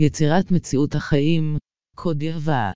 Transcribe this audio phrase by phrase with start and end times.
[0.00, 1.56] יצירת מציאות החיים,
[1.96, 2.72] קוד יהבה.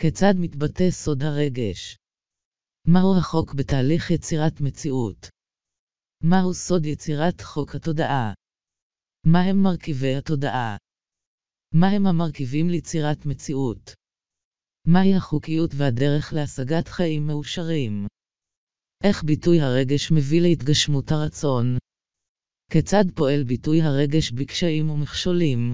[0.00, 1.96] כיצד מתבטא סוד הרגש?
[2.86, 5.28] מהו החוק בתהליך יצירת מציאות?
[6.24, 8.32] מהו סוד יצירת חוק התודעה?
[9.26, 10.76] מהם מרכיבי התודעה?
[11.74, 13.94] מהם המרכיבים ליצירת מציאות?
[14.86, 18.06] מהי החוקיות והדרך להשגת חיים מאושרים?
[19.04, 21.78] איך ביטוי הרגש מביא להתגשמות הרצון?
[22.70, 25.72] כיצד פועל ביטוי הרגש בקשיים ומכשולים?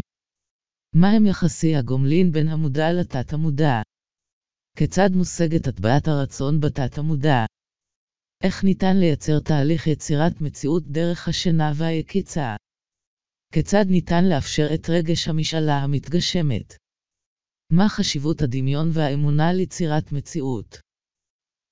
[0.94, 3.82] מהם יחסי הגומלין בין המודע לתת-המודע?
[4.76, 7.44] כיצד מושגת הטבעת הרצון בתת-המודע?
[8.44, 12.56] איך ניתן לייצר תהליך יצירת מציאות דרך השינה והיקיצה?
[13.54, 16.74] כיצד ניתן לאפשר את רגש המשאלה המתגשמת?
[17.72, 20.80] מה חשיבות הדמיון והאמונה ליצירת מציאות?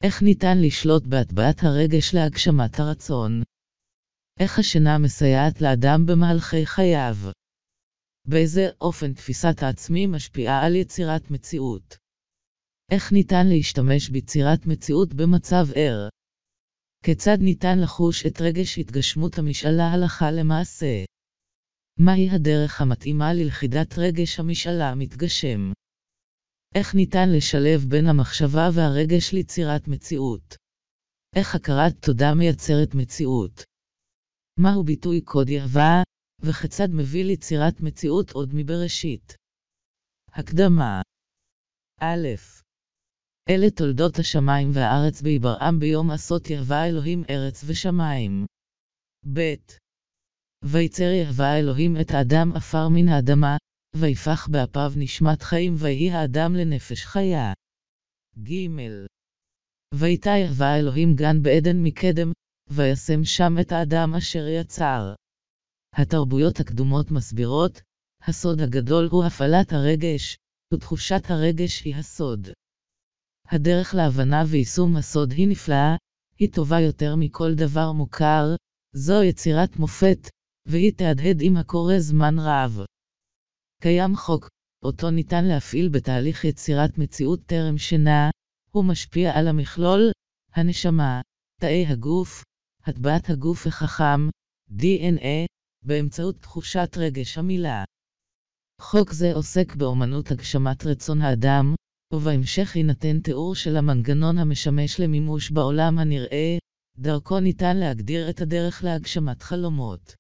[0.05, 3.43] איך ניתן לשלוט בהטבעת הרגש להגשמת הרצון?
[4.41, 7.17] איך השינה מסייעת לאדם במהלכי חייו?
[8.29, 11.97] באיזה אופן תפיסת העצמי משפיעה על יצירת מציאות?
[12.91, 16.09] איך ניתן להשתמש ביצירת מציאות במצב ער?
[17.05, 21.05] כיצד ניתן לחוש את רגש התגשמות המשאלה הלכה למעשה?
[21.99, 25.73] מהי הדרך המתאימה ללכידת רגש המשאלה המתגשם?
[26.75, 30.57] איך ניתן לשלב בין המחשבה והרגש ליצירת מציאות?
[31.37, 33.65] איך הכרת תודה מייצרת מציאות?
[34.59, 36.03] מהו ביטוי קוד יהבה,
[36.41, 39.37] וכיצד מביא ליצירת מציאות עוד מבראשית?
[40.33, 41.03] הקדמה
[42.01, 42.07] א.
[43.49, 48.47] אלה תולדות השמיים והארץ בהיברעם ביום עשות יהבה אלוהים ארץ ושמיים.
[49.33, 49.41] ב.
[50.65, 53.57] ויצר יהבה אלוהים את האדם עפר מן האדמה,
[53.97, 57.53] ויפח באפיו נשמת חיים ויהי האדם לנפש חיה.
[58.43, 58.51] ג.
[59.95, 62.33] ויתה יהבה אלוהים גן בעדן מקדם,
[62.71, 65.15] וישם שם את האדם אשר יצר.
[65.97, 67.83] התרבויות הקדומות מסבירות,
[68.23, 70.37] הסוד הגדול הוא הפעלת הרגש,
[70.75, 72.49] ותחושת הרגש היא הסוד.
[73.49, 75.97] הדרך להבנה ויישום הסוד היא נפלאה,
[76.39, 78.45] היא טובה יותר מכל דבר מוכר,
[78.93, 80.19] זו יצירת מופת,
[80.67, 82.81] והיא תהדהד עם הקורא זמן רב.
[83.83, 84.49] קיים חוק,
[84.85, 88.31] אותו ניתן להפעיל בתהליך יצירת מציאות טרם שינה,
[88.71, 90.11] הוא משפיע על המכלול,
[90.53, 91.21] הנשמה,
[91.61, 92.45] תאי הגוף,
[92.85, 94.29] הטבעת הגוף החכם,
[94.71, 95.56] DNA,
[95.87, 97.85] באמצעות תחושת רגש המילה.
[98.81, 101.75] חוק זה עוסק באמנות הגשמת רצון האדם,
[102.13, 106.59] ובהמשך יינתן תיאור של המנגנון המשמש למימוש בעולם הנראה,
[106.99, 110.15] דרכו ניתן להגדיר את הדרך להגשמת חלומות.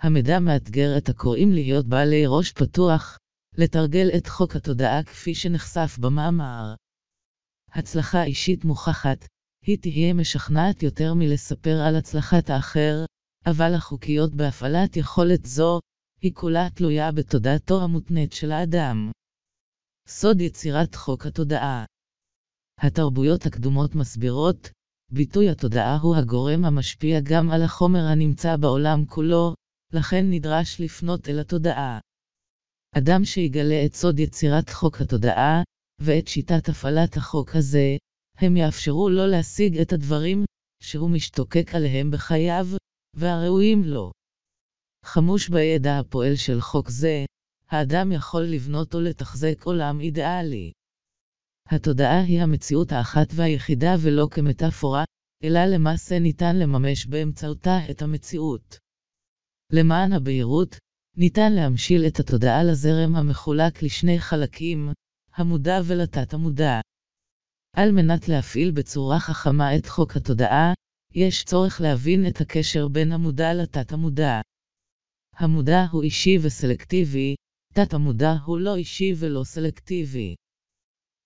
[0.00, 3.18] המידע מאתגר את הקוראים להיות בעלי ראש פתוח,
[3.58, 6.74] לתרגל את חוק התודעה כפי שנחשף במאמר.
[7.72, 9.26] הצלחה אישית מוכחת,
[9.66, 13.04] היא תהיה משכנעת יותר מלספר על הצלחת האחר,
[13.46, 15.80] אבל החוקיות בהפעלת יכולת זו,
[16.20, 19.10] היא כולה תלויה בתודעתו המותנית של האדם.
[20.08, 21.84] סוד יצירת חוק התודעה
[22.78, 24.70] התרבויות הקדומות מסבירות,
[25.12, 29.54] ביטוי התודעה הוא הגורם המשפיע גם על החומר הנמצא בעולם כולו,
[29.92, 31.98] לכן נדרש לפנות אל התודעה.
[32.98, 35.62] אדם שיגלה את סוד יצירת חוק התודעה,
[36.00, 37.96] ואת שיטת הפעלת החוק הזה,
[38.38, 40.44] הם יאפשרו לו להשיג את הדברים
[40.82, 42.66] שהוא משתוקק עליהם בחייו,
[43.16, 44.12] והראויים לו.
[45.04, 47.24] חמוש בידע הפועל של חוק זה,
[47.70, 50.72] האדם יכול לבנות ולתחזק עולם אידיאלי.
[51.68, 55.04] התודעה היא המציאות האחת והיחידה ולא כמטאפורה,
[55.44, 58.78] אלא למעשה ניתן לממש באמצעותה את המציאות.
[59.72, 60.76] למען הבהירות,
[61.16, 64.92] ניתן להמשיל את התודעה לזרם המחולק לשני חלקים,
[65.34, 66.80] המודע ולתת המודע.
[67.76, 70.72] על מנת להפעיל בצורה חכמה את חוק התודעה,
[71.14, 74.40] יש צורך להבין את הקשר בין המודע לתת המודע.
[75.90, 77.34] הוא אישי וסלקטיבי,
[77.74, 80.34] תת המודע הוא לא אישי ולא סלקטיבי.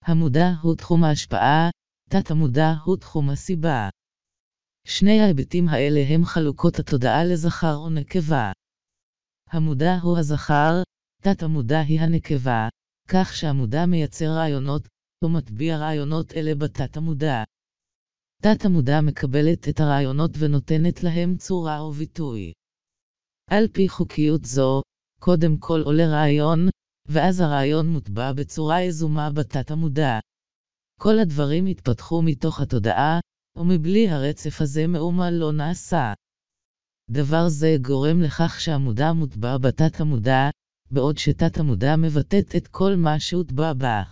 [0.05, 1.71] המודע הוא תחום ההשפעה,
[2.11, 3.89] תת המודע הוא תחום הסיבה.
[4.87, 8.53] שני ההיבטים האלה הם חלוקות התודעה לזכר ונקבה.
[9.51, 10.83] המודע הוא הזכר,
[11.23, 12.69] תת המודע היא הנקבה,
[13.09, 14.89] כך שהמודע מייצר רעיונות,
[15.25, 16.97] ומטביע רעיונות אלה בתת
[18.43, 18.55] המודע.
[18.55, 22.53] תת המודע מקבלת את הרעיונות ונותנת להם צורה או ביטוי.
[23.51, 24.83] על פי חוקיות זו,
[25.21, 26.69] קודם כל עולה רעיון,
[27.07, 30.19] ואז הרעיון מוטבע בצורה יזומה בתת המודע.
[31.01, 33.21] כל הדברים התפתחו מתוך התודעה,
[33.57, 36.13] ומבלי הרצף הזה מאומה לא נעשה.
[37.11, 40.51] דבר זה גורם לכך שהמודע מוטבע בתת המודע,
[40.91, 44.03] בעוד שתת המודע מבטאת את כל מה שהוטבע בה.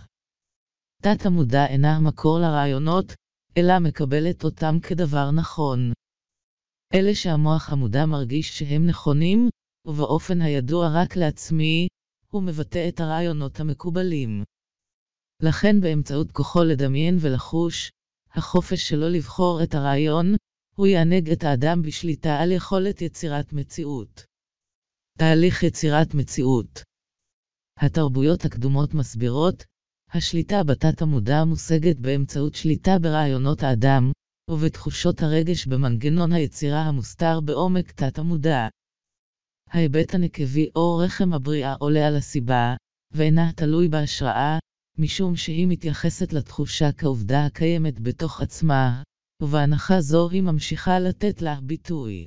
[1.03, 3.13] תת המודע אינה המקור לרעיונות,
[3.57, 5.91] אלא מקבלת אותם כדבר נכון.
[6.93, 9.49] אלה שהמוח המודע מרגיש שהם נכונים,
[9.87, 11.87] ובאופן הידוע רק לעצמי,
[12.31, 14.43] הוא מבטא את הרעיונות המקובלים.
[15.41, 17.91] לכן באמצעות כוחו לדמיין ולחוש,
[18.31, 20.35] החופש שלו לבחור את הרעיון,
[20.75, 24.25] הוא יענג את האדם בשליטה על יכולת יצירת מציאות.
[25.17, 26.83] תהליך יצירת מציאות
[27.77, 29.63] התרבויות הקדומות מסבירות,
[30.17, 34.11] השליטה בתת המודע מושגת באמצעות שליטה ברעיונות האדם,
[34.49, 38.67] ובתחושות הרגש במנגנון היצירה המוסתר בעומק תת המודע.
[39.69, 42.75] ההיבט הנקבי או רחם הבריאה עולה על הסיבה,
[43.11, 44.59] ואינה תלוי בהשראה,
[44.97, 49.03] משום שהיא מתייחסת לתחושה כעובדה הקיימת בתוך עצמה,
[49.43, 52.25] ובהנחה זו היא ממשיכה לתת לה ביטוי.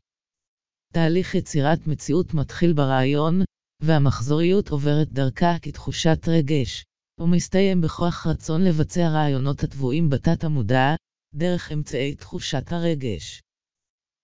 [0.92, 3.42] תהליך יצירת מציאות מתחיל ברעיון,
[3.82, 6.84] והמחזוריות עוברת דרכה כתחושת רגש,
[7.20, 10.94] ומסתיים בכוח רצון לבצע רעיונות הטבועים בתת המודע,
[11.34, 13.42] דרך אמצעי תחושת הרגש.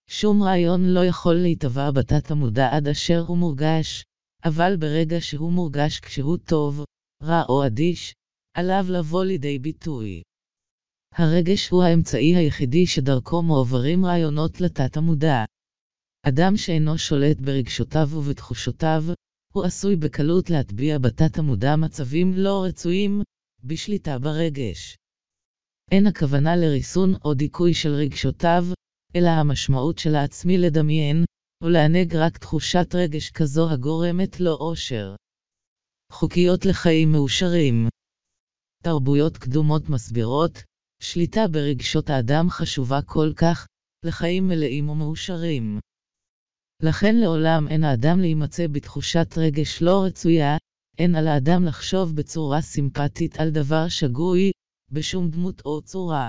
[0.08, 4.04] שום רעיון לא יכול להיטבע בתת המודע עד אשר הוא מורגש,
[4.44, 6.84] אבל ברגע שהוא מורגש כשהוא טוב,
[7.22, 8.14] רע או אדיש,
[8.54, 10.22] עליו לבוא לידי ביטוי.
[11.14, 15.44] הרגש הוא האמצעי היחידי שדרכו מועברים רעיונות לתת המודע.
[16.28, 19.04] אדם שאינו שולט ברגשותיו ובתחושותיו,
[19.56, 23.22] הוא עשוי בקלות להטביע בתת המודע מצבים לא רצויים,
[23.64, 24.96] בשליטה ברגש.
[25.90, 28.64] אין הכוונה לריסון או דיכוי של רגשותיו,
[29.16, 31.24] אלא המשמעות של העצמי לדמיין,
[31.62, 35.14] ולענג רק תחושת רגש כזו הגורמת לו אושר.
[36.12, 37.88] חוקיות לחיים מאושרים
[38.84, 40.62] תרבויות קדומות מסבירות,
[41.02, 43.66] שליטה ברגשות האדם חשובה כל כך,
[44.04, 45.78] לחיים מלאים ומאושרים.
[46.82, 50.56] לכן לעולם אין האדם להימצא בתחושת רגש לא רצויה,
[50.98, 54.50] אין על האדם לחשוב בצורה סימפטית על דבר שגוי,
[54.92, 56.28] בשום דמות או צורה.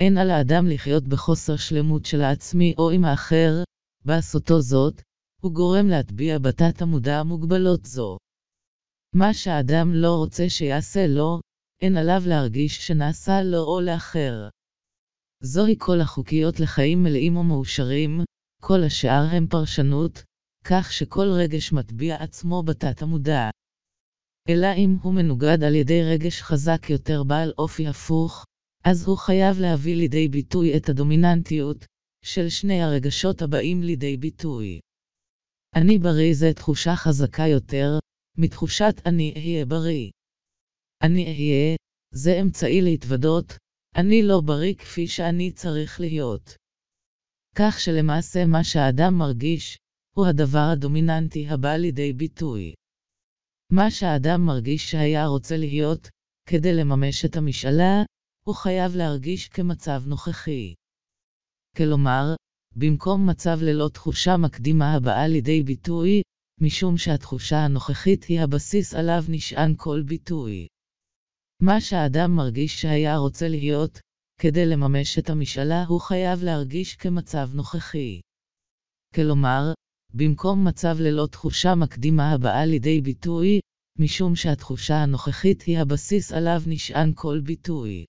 [0.00, 3.52] אין על האדם לחיות בחוסר שלמות של העצמי או עם האחר,
[4.04, 5.02] בעשותו זאת,
[5.42, 8.18] הוא גורם להטביע בתת המודע מוגבלות זו.
[9.14, 11.40] מה שהאדם לא רוצה שיעשה לו,
[11.82, 14.48] אין עליו להרגיש שנעשה לו או לאחר.
[15.42, 18.20] זוהי כל החוקיות לחיים מלאים ומאושרים,
[18.66, 20.22] כל השאר הם פרשנות,
[20.64, 23.50] כך שכל רגש מטביע עצמו בתת המודע.
[24.48, 28.44] אלא אם הוא מנוגד על ידי רגש חזק יותר בעל אופי הפוך,
[28.84, 31.86] אז הוא חייב להביא לידי ביטוי את הדומיננטיות
[32.24, 34.80] של שני הרגשות הבאים לידי ביטוי.
[35.76, 37.98] אני בריא זה תחושה חזקה יותר,
[38.38, 40.10] מתחושת אני אהיה בריא.
[41.02, 41.76] אני אהיה,
[42.14, 43.56] זה אמצעי להתוודות,
[43.96, 46.63] אני לא בריא כפי שאני צריך להיות.
[47.56, 49.78] כך שלמעשה מה שהאדם מרגיש,
[50.16, 52.74] הוא הדבר הדומיננטי הבא לידי ביטוי.
[53.72, 56.08] מה שהאדם מרגיש שהיה רוצה להיות,
[56.48, 58.02] כדי לממש את המשאלה,
[58.46, 60.74] הוא חייב להרגיש כמצב נוכחי.
[61.76, 62.34] כלומר,
[62.76, 66.22] במקום מצב ללא תחושה מקדימה הבאה לידי ביטוי,
[66.60, 70.66] משום שהתחושה הנוכחית היא הבסיס עליו נשען כל ביטוי.
[71.62, 74.00] מה שהאדם מרגיש שהיה רוצה להיות,
[74.40, 78.20] כדי לממש את המשאלה הוא חייב להרגיש כמצב נוכחי.
[79.14, 79.72] כלומר,
[80.14, 83.60] במקום מצב ללא תחושה מקדימה הבאה לידי ביטוי,
[83.98, 88.04] משום שהתחושה הנוכחית היא הבסיס עליו נשען כל ביטוי.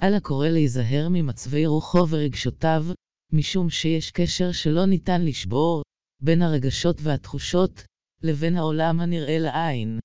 [0.00, 2.84] על הקורא להיזהר ממצבי רוחו ורגשותיו,
[3.32, 5.82] משום שיש קשר שלא ניתן לשבור,
[6.22, 7.84] בין הרגשות והתחושות,
[8.22, 9.98] לבין העולם הנראה לעין.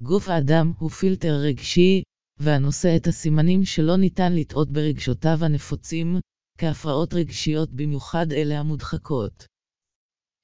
[0.00, 2.02] גוף האדם הוא פילטר רגשי,
[2.40, 6.16] והנושא את הסימנים שלא ניתן לטעות ברגשותיו הנפוצים,
[6.58, 9.46] כהפרעות רגשיות במיוחד אלה המודחקות.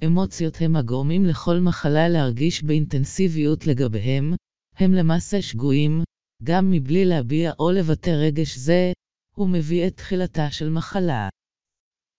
[0.05, 4.35] אמוציות הם הגורמים לכל מחלה להרגיש באינטנסיביות לגביהם,
[4.77, 6.03] הם למעשה שגויים,
[6.43, 8.93] גם מבלי להביע או לבטא רגש זה,
[9.37, 11.29] הוא מביא את תחילתה של מחלה.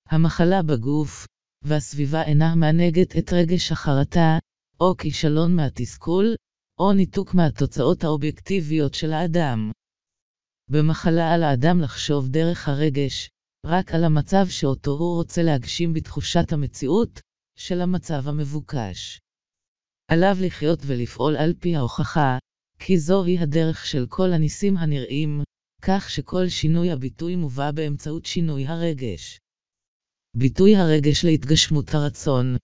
[0.10, 1.26] המחלה בגוף,
[1.62, 4.38] והסביבה אינה מענגת את רגש החרטה,
[4.80, 6.36] או כישלון מהתסכול,
[6.80, 9.72] או ניתוק מהתוצאות האובייקטיביות של האדם.
[10.72, 13.30] במחלה על האדם לחשוב דרך הרגש,
[13.66, 17.20] רק על המצב שאותו הוא רוצה להגשים בתחושת המציאות,
[17.58, 19.20] של המצב המבוקש.
[20.08, 22.38] עליו לחיות ולפעול על פי ההוכחה,
[22.80, 25.42] כי זוהי הדרך של כל הניסים הנראים,
[25.82, 29.40] כך שכל שינוי הביטוי מובא באמצעות שינוי הרגש.
[30.38, 32.56] ביטוי הרגש להתגשמות הרצון.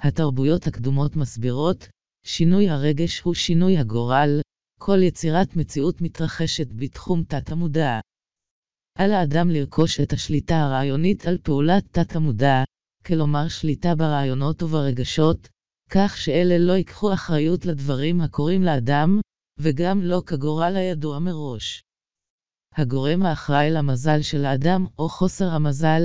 [0.00, 1.88] התרבויות הקדומות מסבירות,
[2.26, 4.40] שינוי הרגש הוא שינוי הגורל,
[4.80, 8.00] כל יצירת מציאות מתרחשת בתחום תת-המודע.
[8.98, 12.62] על האדם לרכוש את השליטה הרעיונית על פעולת תת-המודע,
[13.06, 15.48] כלומר שליטה ברעיונות וברגשות,
[15.90, 19.20] כך שאלה לא ייקחו אחריות לדברים הקורים לאדם,
[19.58, 21.82] וגם לא כגורל הידוע מראש.
[22.76, 26.02] הגורם האחראי למזל של האדם או חוסר המזל,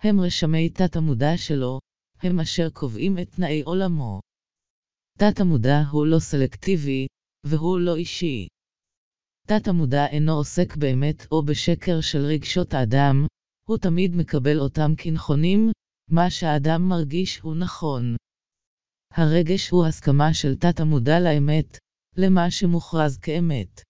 [0.00, 1.78] הם רשמי תת-המודע שלו,
[2.22, 4.20] הם אשר קובעים את תנאי עולמו.
[5.18, 7.06] תת-המודע הוא לא סלקטיבי,
[7.46, 8.48] והוא לא אישי.
[9.46, 13.26] תת-המודע אינו עוסק באמת או בשקר של רגשות האדם,
[13.68, 15.70] הוא תמיד מקבל אותם כנכונים,
[16.10, 18.16] מה שהאדם מרגיש הוא נכון.
[19.12, 21.78] הרגש הוא הסכמה של תת-המודע לאמת,
[22.16, 23.80] למה שמוכרז כאמת.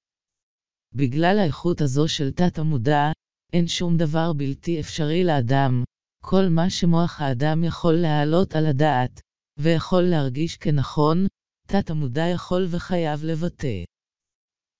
[0.95, 3.13] בגלל האיכות הזו של תת-המודע,
[3.53, 5.85] אין שום דבר בלתי אפשרי לאדם,
[6.25, 9.21] כל מה שמוח האדם יכול להעלות על הדעת,
[9.59, 11.27] ויכול להרגיש כנכון,
[11.67, 13.85] תת-המודע יכול וחייב לבטא.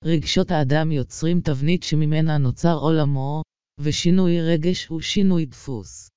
[0.05, 3.43] רגשות האדם יוצרים תבנית שממנה נוצר עולמו,
[3.81, 6.09] ושינוי רגש הוא שינוי דפוס.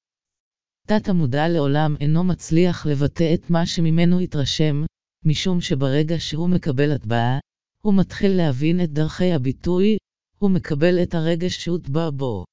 [0.88, 4.84] תת-המודע לעולם אינו מצליח לבטא את מה שממנו התרשם,
[5.26, 7.40] משום שברגע שהוא מקבל הטבעה,
[7.84, 9.98] הוא מתחיל להבין את דרכי הביטוי,
[10.40, 12.46] הוא מקבל את הרגש שהוטבע בו.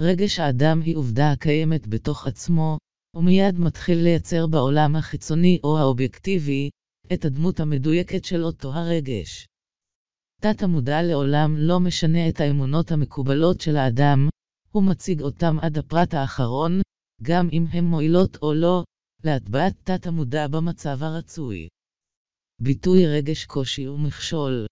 [0.00, 2.78] רגש האדם היא עובדה הקיימת בתוך עצמו,
[3.16, 6.70] ומיד מתחיל לייצר בעולם החיצוני או האובייקטיבי,
[7.12, 9.46] את הדמות המדויקת של אותו הרגש.
[10.40, 14.28] תת-המודע לעולם לא משנה את האמונות המקובלות של האדם,
[14.72, 16.80] הוא מציג אותם עד הפרט האחרון,
[17.22, 18.84] גם אם הן מועילות או לא,
[19.24, 21.68] להטבעת תת-המודע במצב הרצוי.
[22.62, 24.66] ביטוי רגש קושי ומכשול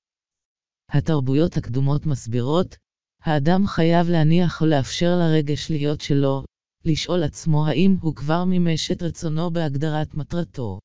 [0.89, 2.77] התרבויות הקדומות מסבירות,
[3.23, 6.45] האדם חייב להניח או לאפשר לרגש להיות שלו,
[6.85, 10.79] לשאול עצמו האם הוא כבר מימש את רצונו בהגדרת מטרתו.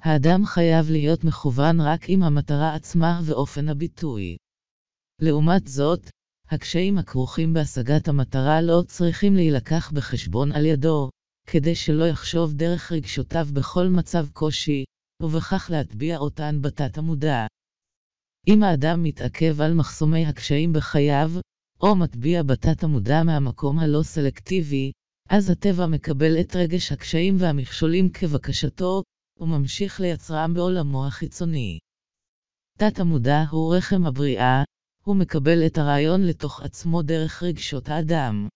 [0.00, 4.36] האדם חייב להיות מכוון רק עם המטרה עצמה ואופן הביטוי.
[5.20, 6.10] לעומת זאת,
[6.50, 11.10] הקשיים הכרוכים בהשגת המטרה לא צריכים להילקח בחשבון על ידו,
[11.46, 14.84] כדי שלא יחשוב דרך רגשותיו בכל מצב קושי,
[15.22, 17.46] ובכך להטביע אותן בתת המודע.
[18.48, 21.30] אם האדם מתעכב על מחסומי הקשיים בחייו,
[21.80, 24.92] או מטביע בתת המודע מהמקום הלא סלקטיבי,
[25.36, 29.02] אז הטבע מקבל את רגש הקשיים והמכשולים כבקשתו,
[29.40, 31.78] וממשיך לייצרם בעולמו החיצוני.
[32.78, 34.62] תת המודע הוא רחם הבריאה,
[35.04, 38.48] הוא מקבל את הרעיון לתוך עצמו דרך רגשות האדם.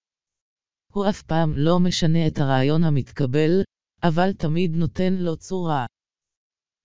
[0.92, 3.62] הוא אף פעם לא משנה את הרעיון המתקבל,
[4.02, 5.87] אבל תמיד נותן לו צורה.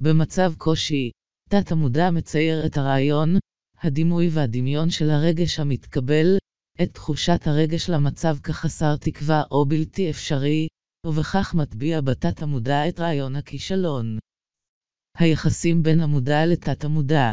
[0.01, 1.11] במצב קושי,
[1.49, 3.29] תת המודע מצייר את הרעיון,
[3.81, 6.37] הדימוי והדמיון של הרגש המתקבל,
[6.83, 10.67] את תחושת הרגש למצב כחסר תקווה או בלתי אפשרי,
[11.05, 14.19] ובכך מטביע בתת המודע את רעיון הכישלון.
[15.17, 17.31] היחסים בין המודע לתת המודע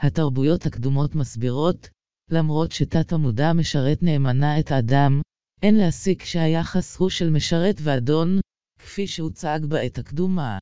[0.00, 1.88] התרבויות הקדומות מסבירות,
[2.30, 5.20] למרות שתת המודע משרת נאמנה את האדם,
[5.62, 8.40] אין להסיק שהיחס הוא של משרת ואדון,
[8.78, 10.58] כפי שהוצג בעת הקדומה.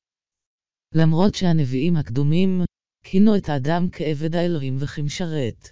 [0.94, 2.60] למרות שהנביאים הקדומים,
[3.04, 5.68] כינו את האדם כעבד האלוהים וכמשרת.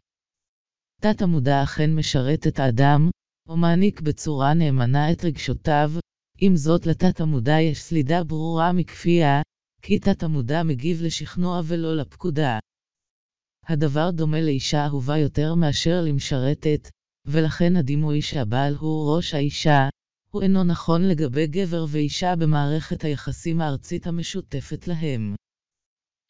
[1.00, 3.11] תת המודע אכן משרת את האדם,
[3.49, 5.90] ומעניק בצורה נאמנה את רגשותיו,
[6.40, 9.43] עם זאת לתת המודע יש סלידה ברורה מכפייה,
[9.83, 12.59] כי תת המודע מגיב לשכנוע ולא לפקודה.
[13.67, 16.88] הדבר דומה לאישה אהובה יותר מאשר למשרתת,
[17.26, 19.88] ולכן הדימוי שהבעל הוא ראש האישה,
[20.31, 25.35] הוא אינו נכון לגבי גבר ואישה במערכת היחסים הארצית המשותפת להם.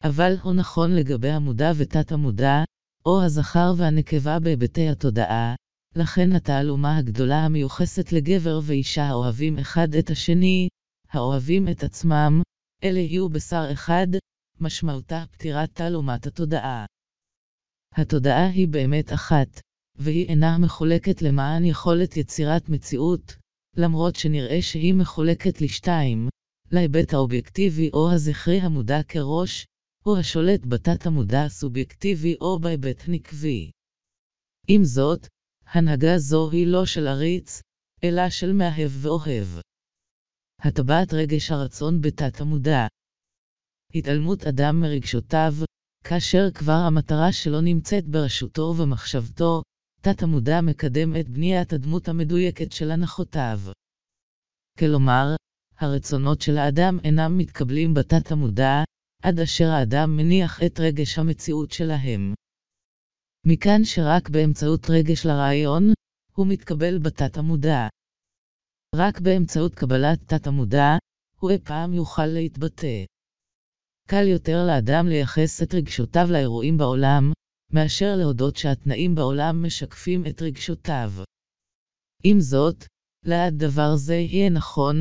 [0.03, 2.63] אבל הוא נכון לגבי המודע ותת המודע,
[3.09, 5.55] או הזכר והנקבה בהיבטי התודעה,
[5.95, 10.67] לכן התעלומה הגדולה המיוחסת לגבר ואישה האוהבים אחד את השני,
[11.11, 12.41] האוהבים את עצמם,
[12.83, 14.07] אלה יהיו בשר אחד,
[14.59, 16.85] משמעותה פטירת תעלומת התודעה.
[17.95, 19.61] התודעה היא באמת אחת,
[19.95, 23.35] והיא אינה מחולקת למען יכולת יצירת מציאות,
[23.77, 26.29] למרות שנראה שהיא מחולקת לשתיים,
[26.71, 29.65] להיבט האובייקטיבי או הזכרי המודע כראש,
[30.09, 33.71] או השולט בתת המודע הסובייקטיבי או בהיבט נקבי.
[34.67, 35.27] עם זאת,
[35.65, 37.61] הנהגה זו היא לא של עריץ,
[38.03, 39.47] אלא של מאהב ואוהב.
[40.59, 42.87] הטבעת רגש הרצון בתת המודע.
[43.95, 45.53] התעלמות אדם מרגשותיו,
[46.03, 49.61] כאשר כבר המטרה שלו נמצאת בראשותו ובמחשבתו,
[50.01, 53.59] תת המודע מקדם את בניית הדמות המדויקת של הנחותיו.
[54.79, 55.35] כלומר,
[55.77, 58.83] הרצונות של האדם אינם מתקבלים בתת המודע,
[59.23, 62.33] עד אשר האדם מניח את רגש המציאות שלהם.
[63.45, 65.83] מכאן שרק באמצעות רגש לרעיון,
[66.33, 67.87] הוא מתקבל בתת המודע.
[68.95, 70.97] רק באמצעות קבלת תת המודע,
[71.39, 73.05] הוא אי פעם יוכל להתבטא.
[74.07, 77.31] קל יותר לאדם לייחס את רגשותיו לאירועים בעולם,
[77.73, 81.11] מאשר להודות שהתנאים בעולם משקפים את רגשותיו.
[82.23, 82.85] עם זאת,
[83.25, 84.95] לעד דבר זה יהיה נכון,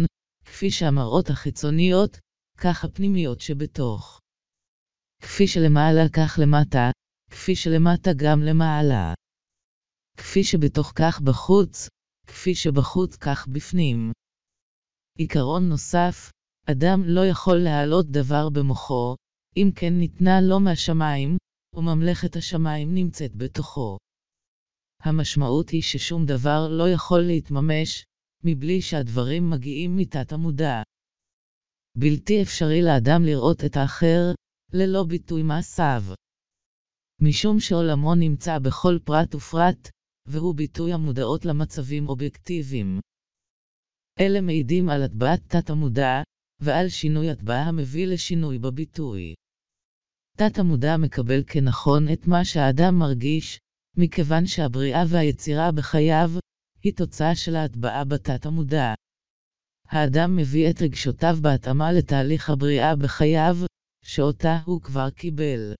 [0.44, 2.18] כפי שהמראות החיצוניות,
[2.60, 4.20] כך הפנימיות שבתוך.
[5.22, 6.90] כפי שלמעלה כך למטה,
[7.30, 9.14] כפי שלמטה גם למעלה.
[10.16, 11.88] כפי שבתוך כך בחוץ,
[12.26, 14.12] כפי שבחוץ כך בפנים.
[15.18, 16.30] עיקרון נוסף,
[16.70, 19.16] אדם לא יכול להעלות דבר במוחו,
[19.56, 21.36] אם כן ניתנה לו מהשמיים,
[21.74, 23.98] וממלכת השמיים נמצאת בתוכו.
[25.02, 28.04] המשמעות היא ששום דבר לא יכול להתממש,
[28.44, 30.82] מבלי שהדברים מגיעים מתת המודע.
[32.00, 34.32] בלתי אפשרי לאדם לראות את האחר,
[34.72, 36.02] ללא ביטוי מעשיו.
[37.20, 39.90] משום שעולמו נמצא בכל פרט ופרט,
[40.26, 43.00] והוא ביטוי המודעות למצבים אובייקטיביים.
[44.20, 46.22] אלה מעידים על הטבעת תת-המודע,
[46.60, 49.34] ועל שינוי הטבעה המביא לשינוי בביטוי.
[50.36, 53.58] תת-המודע מקבל כנכון את מה שהאדם מרגיש,
[53.96, 56.30] מכיוון שהבריאה והיצירה בחייו,
[56.82, 58.94] היא תוצאה של ההטבעה בתת-המודע.
[59.88, 63.56] האדם מביא את רגשותיו בהתאמה לתהליך הבריאה בחייו,
[64.04, 65.74] שאותה הוא כבר קיבל.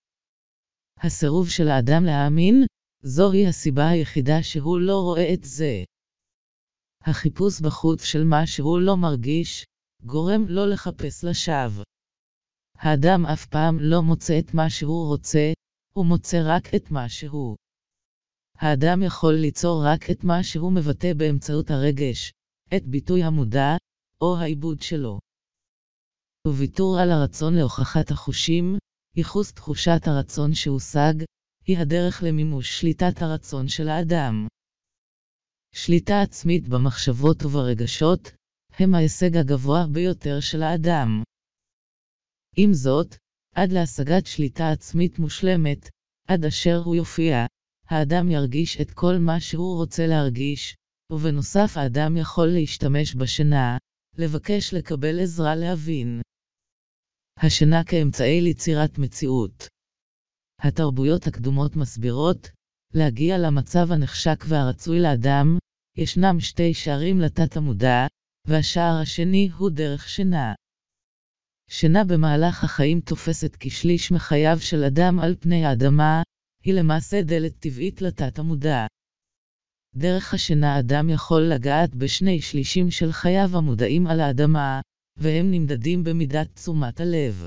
[1.00, 2.64] הסירוב של האדם להאמין,
[3.02, 5.84] זוהי הסיבה היחידה שהוא לא רואה את זה.
[7.02, 9.64] החיפוש בחוץ של מה שהוא לא מרגיש,
[10.02, 11.84] גורם לו לחפש לשווא.
[12.74, 15.52] האדם אף פעם לא מוצא את מה שהוא רוצה,
[15.94, 17.56] הוא מוצא רק את מה שהוא.
[18.54, 22.32] האדם יכול ליצור רק את מה שהוא מבטא באמצעות הרגש,
[22.76, 23.76] את ביטוי המודע,
[24.20, 25.18] או העיבוד שלו.
[26.46, 28.78] וויתור על הרצון להוכחת החושים,
[29.16, 31.14] ייחוס תחושת הרצון שהושג,
[31.66, 34.46] היא הדרך למימוש שליטת הרצון של האדם.
[35.74, 38.32] שליטה עצמית במחשבות וברגשות,
[38.72, 41.22] הם ההישג הגבוה ביותר של האדם.
[42.56, 43.16] עם זאת,
[43.54, 45.88] עד להשגת שליטה עצמית מושלמת,
[46.28, 47.46] עד אשר הוא יופיע,
[47.86, 50.76] האדם ירגיש את כל מה שהוא רוצה להרגיש,
[51.12, 53.76] ובנוסף האדם יכול להשתמש בשינה,
[54.18, 56.20] לבקש לקבל עזרה להבין.
[57.36, 59.66] השינה כאמצעי ליצירת מציאות.
[60.60, 62.50] התרבויות הקדומות מסבירות,
[62.94, 65.58] להגיע למצב הנחשק והרצוי לאדם,
[65.96, 68.06] ישנם שתי שערים לתת המודע,
[68.46, 70.54] והשער השני הוא דרך שינה.
[71.70, 76.22] שינה במהלך החיים תופסת כשליש מחייו של אדם על פני האדמה,
[76.64, 78.86] היא למעשה דלת טבעית לתת המודע.
[79.96, 84.80] דרך השינה אדם יכול לגעת בשני שלישים של חייו המודעים על האדמה,
[85.16, 87.46] והם נמדדים במידת תשומת הלב.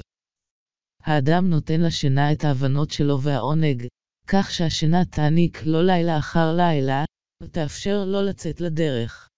[1.03, 3.87] האדם נותן לשינה את ההבנות שלו והעונג,
[4.27, 7.05] כך שהשינה תעניק לו לילה אחר לילה,
[7.43, 9.29] ותאפשר לו לצאת לדרך.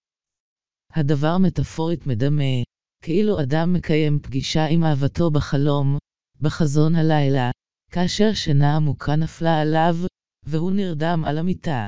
[0.92, 2.62] הדבר מטאפורית מדמה,
[3.02, 5.98] כאילו אדם מקיים פגישה עם אהבתו בחלום,
[6.40, 7.50] בחזון הלילה,
[7.90, 9.96] כאשר שינה עמוקה נפלה עליו,
[10.46, 11.86] והוא נרדם על המיטה.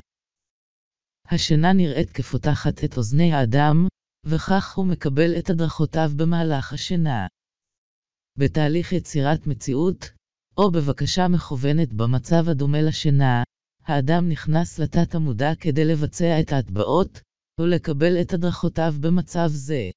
[1.30, 3.86] השינה נראית כפותחת את אוזני האדם,
[4.26, 7.26] וכך הוא מקבל את הדרכותיו במהלך השינה.
[8.38, 10.10] בתהליך יצירת מציאות,
[10.58, 13.42] או בבקשה מכוונת במצב הדומה לשינה,
[13.84, 17.20] האדם נכנס לתת המודע כדי לבצע את ההטבעות,
[17.60, 19.90] ולקבל את הדרכותיו במצב זה.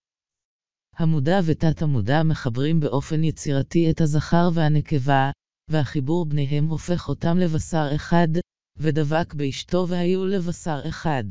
[0.96, 5.32] המודע ותת המודע מחברים באופן יצירתי את הזכר והנקבה,
[5.70, 8.28] והחיבור ביניהם הופך אותם לבשר אחד,
[8.80, 11.24] ודבק באשתו והיו לבשר אחד.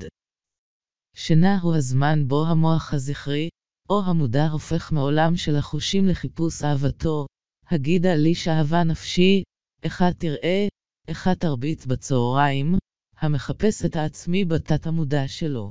[1.15, 3.49] שינה הוא הזמן בו המוח הזכרי,
[3.91, 7.27] או המודע הופך מעולם של החושים לחיפוש אהבתו,
[7.71, 9.43] הגידה לי שאהבה נפשי,
[9.87, 10.67] אחד תראה,
[11.11, 12.75] אחד תרביץ בצהריים,
[13.17, 15.71] המחפש את העצמי בתת המודע שלו.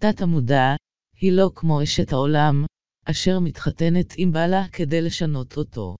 [0.00, 0.74] תת המודע,
[1.20, 2.64] היא לא כמו אשת העולם,
[3.04, 5.96] אשר מתחתנת עם בעלה כדי לשנות אותו.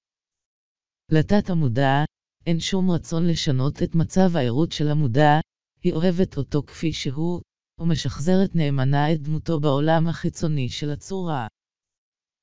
[1.13, 2.05] לתת המודע,
[2.47, 5.41] אין שום רצון לשנות את מצב הערות של המודע,
[5.83, 7.41] היא אוהבת אותו כפי שהוא,
[7.81, 11.47] ומשחזרת נאמנה את דמותו בעולם החיצוני של הצורה.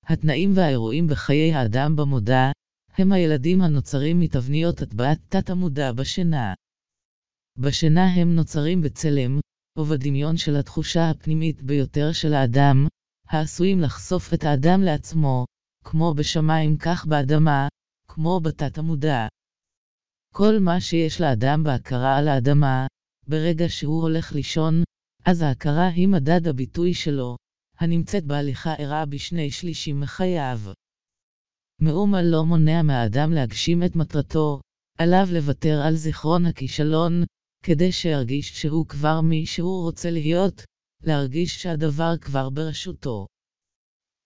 [0.07, 2.51] התנאים והאירועים בחיי האדם במודע,
[2.97, 6.53] הם הילדים הנוצרים מתבניות הטבעת תת-המודע בשינה.
[7.57, 9.39] בשינה הם נוצרים בצלם,
[9.77, 12.87] ובדמיון של התחושה הפנימית ביותר של האדם,
[13.29, 15.45] העשויים לחשוף את האדם לעצמו,
[15.83, 17.67] כמו בשמיים כך באדמה,
[18.07, 19.27] כמו בתת המודע.
[20.37, 22.87] כל מה שיש לאדם בהכרה על האדמה,
[23.27, 24.83] ברגע שהוא הולך לישון,
[25.25, 27.35] אז ההכרה היא מדד הביטוי שלו,
[27.79, 30.59] הנמצאת בהליכה ערה בשני שלישים מחייו.
[31.81, 34.61] מאומה לא מונע מהאדם להגשים את מטרתו,
[34.97, 37.23] עליו לוותר על זיכרון הכישלון,
[37.63, 40.61] כדי שירגיש שהוא כבר מי שהוא רוצה להיות,
[41.03, 43.27] להרגיש שהדבר כבר ברשותו.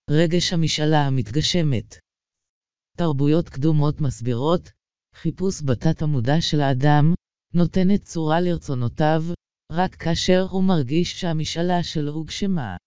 [0.10, 1.96] רגש המשאלה המתגשמת
[2.98, 4.70] תרבויות קדומות מסבירות,
[5.16, 7.14] חיפוש בתת המודע של האדם,
[7.54, 9.24] נותנת צורה לרצונותיו,
[9.72, 12.78] רק כאשר הוא מרגיש שהמשאלה שלו הוגשמה.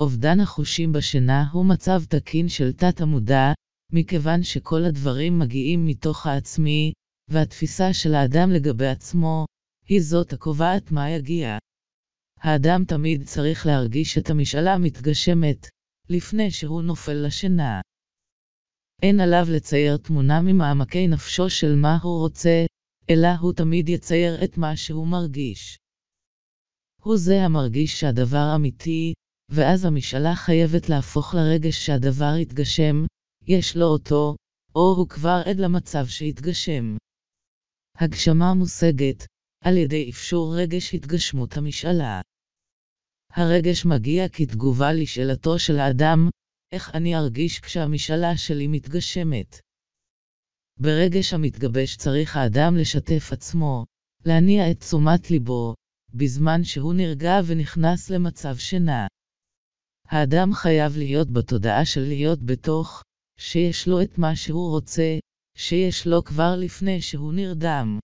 [0.00, 3.52] אובדן החושים בשינה הוא מצב תקין של תת המודע,
[3.92, 6.92] מכיוון שכל הדברים מגיעים מתוך העצמי,
[7.28, 9.46] והתפיסה של האדם לגבי עצמו,
[9.86, 11.58] היא זאת הקובעת מה יגיע.
[12.40, 15.68] האדם תמיד צריך להרגיש את המשאלה מתגשמת,
[16.08, 17.80] לפני שהוא נופל לשינה.
[19.02, 22.64] אין עליו לצייר תמונה ממעמקי נפשו של מה הוא רוצה,
[23.10, 25.78] אלא הוא תמיד יצייר את מה שהוא מרגיש.
[27.02, 29.14] הוא זה המרגיש שהדבר אמיתי,
[29.48, 33.04] ואז המשאלה חייבת להפוך לרגש שהדבר יתגשם,
[33.46, 34.36] יש לו אותו,
[34.74, 36.96] או הוא כבר עד למצב שהתגשם.
[37.96, 39.26] הגשמה מושגת,
[39.64, 42.20] על ידי אפשור רגש התגשמות המשאלה.
[43.32, 46.28] הרגש מגיע כתגובה לשאלתו של האדם,
[46.72, 49.60] איך אני ארגיש כשהמשאלה שלי מתגשמת.
[50.76, 53.84] ברגש המתגבש צריך האדם לשתף עצמו,
[54.24, 55.74] להניע את תשומת ליבו,
[56.14, 59.06] בזמן שהוא נרגע ונכנס למצב שינה.
[60.08, 63.02] האדם חייב להיות בתודעה של להיות בתוך,
[63.38, 65.18] שיש לו את מה שהוא רוצה,
[65.56, 67.98] שיש לו כבר לפני שהוא נרדם.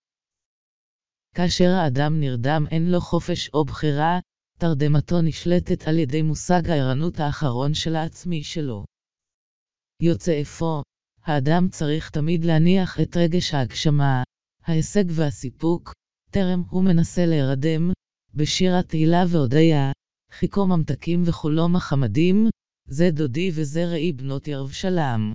[1.34, 4.18] כאשר האדם נרדם אין לו חופש או בחירה,
[4.58, 8.84] תרדמתו נשלטת על ידי מושג הערנות האחרון של העצמי שלו.
[10.02, 10.82] יוצא אפוא,
[11.22, 14.22] האדם צריך תמיד להניח את רגש ההגשמה,
[14.64, 15.92] ההישג והסיפוק,
[16.30, 17.90] טרם הוא מנסה להירדם,
[18.34, 19.92] בשיר התהילה והודיה,
[20.32, 22.48] חיכו ממתקים וחולום החמדים,
[22.88, 25.32] זה דודי וזה ראי בנות ירבשלם.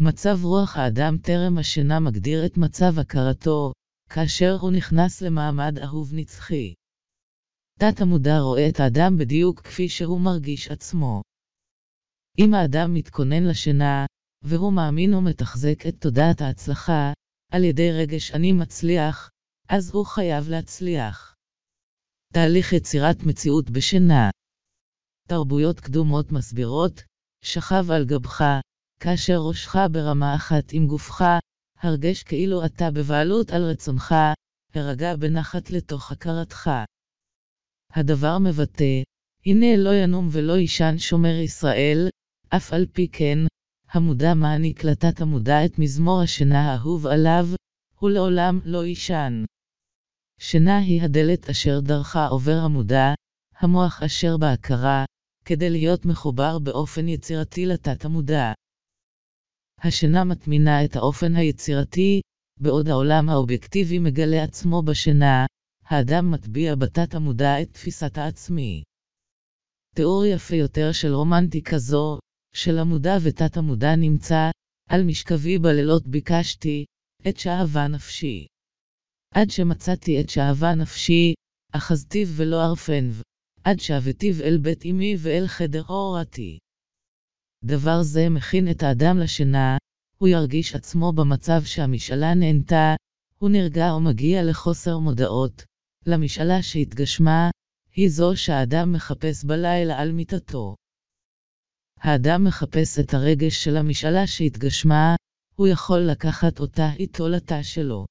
[0.00, 3.72] מצב רוח האדם טרם השינה מגדיר את מצב הכרתו,
[4.10, 6.74] כאשר הוא נכנס למעמד אהוב נצחי.
[7.80, 11.22] תת המודע רואה את האדם בדיוק כפי שהוא מרגיש עצמו.
[12.38, 14.06] אם האדם מתכונן לשינה,
[14.44, 17.12] והוא מאמין ומתחזק את תודעת ההצלחה,
[17.52, 19.30] על ידי רגש אני מצליח,
[19.68, 21.34] אז הוא חייב להצליח.
[22.32, 24.30] תהליך יצירת מציאות בשינה
[25.28, 27.02] תרבויות קדומות מסבירות,
[27.44, 28.44] שכב על גבך,
[29.02, 31.24] כאשר ראשך ברמה אחת עם גופך,
[31.78, 34.14] הרגש כאילו אתה בבעלות על רצונך,
[34.74, 36.70] הרגע בנחת לתוך הכרתך.
[37.92, 39.02] הדבר מבטא,
[39.46, 42.08] הנה לא ינום ולא יישן שומר ישראל,
[42.48, 43.38] אף על פי כן,
[43.90, 47.46] המודע מעניק לתת המודע את מזמור השינה האהוב עליו,
[47.98, 49.44] הוא לעולם לא יישן.
[50.38, 53.14] שינה היא הדלת אשר דרכה עובר המודע,
[53.58, 55.04] המוח אשר בהכרה,
[55.44, 58.52] כדי להיות מחובר באופן יצירתי לתת המודע.
[59.82, 62.20] השינה מטמינה את האופן היצירתי,
[62.60, 65.46] בעוד העולם האובייקטיבי מגלה עצמו בשינה,
[65.90, 68.82] האדם מטביע בתת המודע את תפיסת העצמי.
[69.94, 72.18] תיאור יפה יותר של רומנטיקה זו,
[72.54, 74.50] של המודע ותת המודע נמצא,
[74.88, 76.84] על משכבי בלילות ביקשתי,
[77.28, 78.46] את שאהבה נפשי.
[79.34, 81.34] עד שמצאתי את שאהבה נפשי,
[81.72, 83.22] אחזתיו ולא ארפנב,
[83.64, 86.58] עד שבתיו אל בית אמי ואל חדר אורתי.
[87.64, 89.76] דבר זה מכין את האדם לשינה,
[90.18, 92.94] הוא ירגיש עצמו במצב שהמשאלה נהנתה,
[93.38, 95.69] הוא נרגע ומגיע לחוסר מודעות,
[96.06, 97.50] למשאלה שהתגשמה,
[97.94, 100.76] היא זו שהאדם מחפש בלילה על מיטתו.
[102.00, 105.14] האדם מחפש את הרגש של המשאלה שהתגשמה,
[105.54, 108.06] הוא יכול לקחת אותה איתו לתא שלו.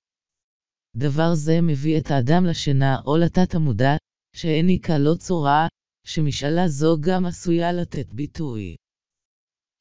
[0.97, 3.95] דבר זה מביא את האדם לשינה או לתת המודע,
[4.35, 5.67] שהעניקה לו צורה,
[6.05, 8.75] שמשאלה זו גם עשויה לתת ביטוי.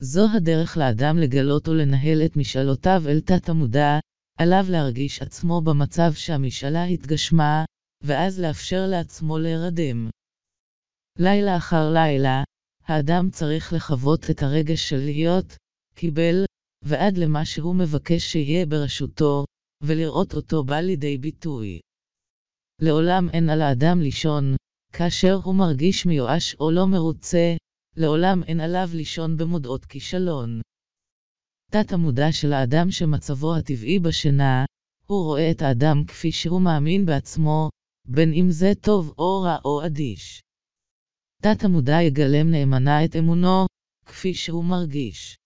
[0.03, 3.99] זו הדרך לאדם לגלות ולנהל את משאלותיו אל תת המודע,
[4.39, 7.65] עליו להרגיש עצמו במצב שהמשאלה התגשמה,
[8.03, 10.11] ואז לאפשר לעצמו להירדם.
[11.19, 12.43] לילה אחר לילה,
[12.85, 15.57] האדם צריך לחוות את הרגש של להיות,
[15.95, 16.45] קיבל,
[16.85, 19.45] ועד למה שהוא מבקש שיהיה ברשותו,
[19.83, 21.81] ולראות אותו בא לידי ביטוי.
[22.83, 24.57] לעולם אין על האדם לישון,
[24.93, 27.57] כאשר הוא מרגיש מיואש או לא מרוצה,
[27.97, 30.61] לעולם אין עליו לישון במודעות כישלון.
[31.71, 34.65] תת המודע של האדם שמצבו הטבעי בשינה,
[35.07, 37.69] הוא רואה את האדם כפי שהוא מאמין בעצמו,
[38.09, 40.43] בין אם זה טוב או רע או אדיש.
[41.43, 43.67] תת המודע יגלם נאמנה את אמונו,
[44.07, 45.37] כפי שהוא מרגיש.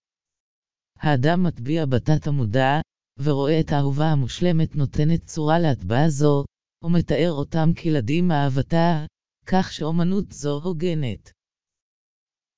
[0.98, 2.80] האדם מטביע בתת המודע,
[3.18, 6.44] ורואה את האהובה המושלמת נותנת צורה להטבעה זו,
[6.84, 9.06] ומתאר אותם כילדים מאהבתה,
[9.46, 11.30] כך שאומנות זו הוגנת.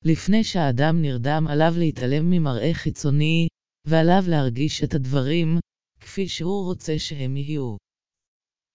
[0.04, 3.48] לפני שהאדם נרדם עליו להתעלם ממראה חיצוני,
[3.86, 5.58] ועליו להרגיש את הדברים,
[6.00, 7.76] כפי שהוא רוצה שהם יהיו.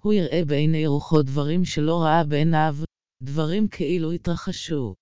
[0.02, 2.76] הוא יראה בעיני רוחו דברים שלא ראה בעיניו,
[3.24, 4.96] דברים כאילו התרחשו.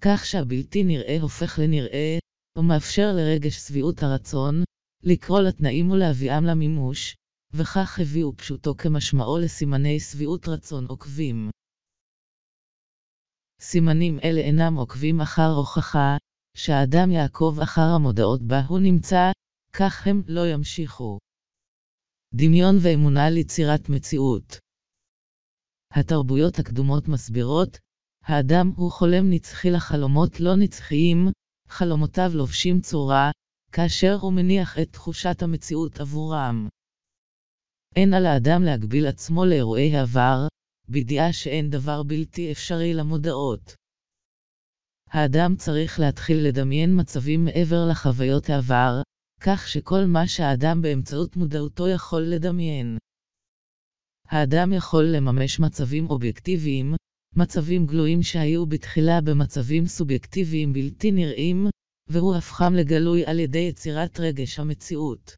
[0.00, 2.18] כך שהבלתי נראה הופך לנראה,
[2.58, 4.54] ומאפשר לרגש שביעות הרצון,
[5.02, 7.14] לקרוא לתנאים ולהביאם למימוש,
[7.52, 11.50] וכך הביאו פשוטו כמשמעו לסימני שביעות רצון עוקבים.
[13.60, 16.16] סימנים אלה אינם עוקבים אחר הוכחה,
[16.56, 19.30] שהאדם יעקוב אחר המודעות בה הוא נמצא,
[19.72, 21.18] כך הם לא ימשיכו.
[22.36, 24.58] דמיון ואמונה ליצירת מציאות
[25.90, 27.78] התרבויות הקדומות מסבירות,
[28.24, 31.28] האדם הוא חולם נצחי לחלומות לא נצחיים,
[31.68, 33.30] חלומותיו לובשים צורה,
[33.72, 36.68] כאשר הוא מניח את תחושת המציאות עבורם.
[37.96, 40.46] אין על האדם להגביל עצמו לאירועי העבר,
[40.88, 43.74] בידיעה שאין דבר בלתי אפשרי למודעות.
[45.10, 49.02] האדם צריך להתחיל לדמיין מצבים מעבר לחוויות העבר,
[49.46, 52.98] כך שכל מה שהאדם באמצעות מודעותו יכול לדמיין.
[54.28, 56.94] האדם יכול לממש מצבים אובייקטיביים,
[57.36, 61.66] מצבים גלויים שהיו בתחילה במצבים סובייקטיביים בלתי נראים,
[62.08, 65.34] והוא הפכם לגלוי על ידי יצירת רגש המציאות.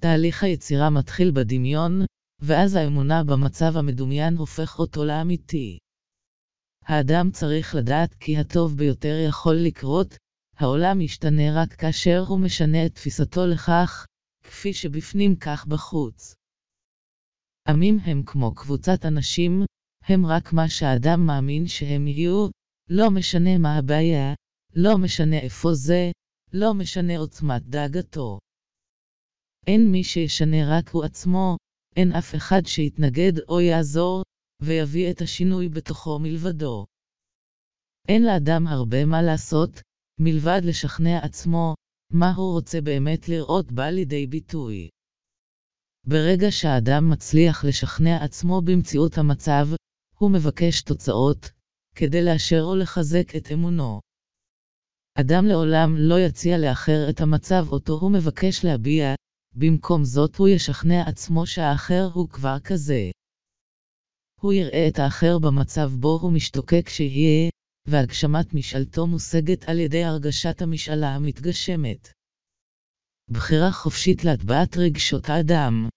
[0.00, 2.04] תהליך היצירה מתחיל בדמיון,
[2.40, 5.78] ואז האמונה במצב המדומיין הופך אותו לאמיתי.
[6.84, 10.16] האדם צריך לדעת כי הטוב ביותר יכול לקרות,
[10.56, 14.06] העולם ישתנה רק כאשר הוא משנה את תפיסתו לכך,
[14.44, 16.34] כפי שבפנים כך בחוץ.
[17.68, 19.64] עמים הם כמו קבוצת אנשים,
[20.04, 22.48] הם רק מה שהאדם מאמין שהם יהיו,
[22.90, 24.34] לא משנה מה הבעיה,
[24.74, 26.10] לא משנה איפה זה,
[26.52, 28.38] לא משנה עוצמת דאגתו.
[29.66, 31.56] אין מי שישנה רק הוא עצמו,
[31.96, 34.22] אין אף אחד שיתנגד או יעזור,
[34.62, 36.86] ויביא את השינוי בתוכו מלבדו.
[38.08, 39.80] אין לאדם הרבה מה לעשות,
[40.24, 41.74] מלבד לשכנע עצמו,
[42.12, 44.88] מה הוא רוצה באמת לראות בא לידי ביטוי.
[46.06, 49.68] ברגע שהאדם מצליח לשכנע עצמו במציאות המצב,
[50.18, 51.50] הוא מבקש תוצאות,
[51.94, 54.00] כדי לאשר או לחזק את אמונו.
[55.14, 59.14] אדם לעולם לא יציע לאחר את המצב אותו הוא מבקש להביע,
[59.54, 63.10] במקום זאת הוא ישכנע עצמו שהאחר הוא כבר כזה.
[64.40, 67.50] הוא יראה את האחר במצב בו הוא משתוקק שיהיה,
[67.86, 72.08] והגשמת משאלתו מושגת על ידי הרגשת המשאלה המתגשמת.
[73.30, 75.88] בחירה חופשית להטבעת רגשות האדם.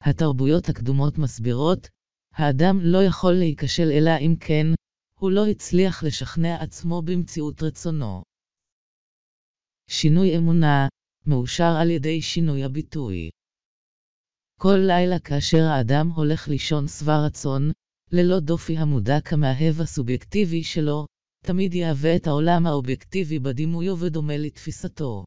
[0.00, 1.88] התרבויות הקדומות מסבירות,
[2.34, 4.66] האדם לא יכול להיכשל אלא אם כן,
[5.20, 8.22] הוא לא הצליח לשכנע עצמו במציאות רצונו.
[9.90, 10.88] שינוי אמונה,
[11.26, 13.30] מאושר על ידי שינוי הביטוי.
[14.60, 17.72] כל לילה כאשר האדם הולך לישון שבע רצון,
[18.16, 21.06] ללא דופי המודע כמאהב הסובייקטיבי שלו,
[21.46, 25.24] תמיד יהווה את העולם האובייקטיבי בדימויו ודומה לתפיסתו.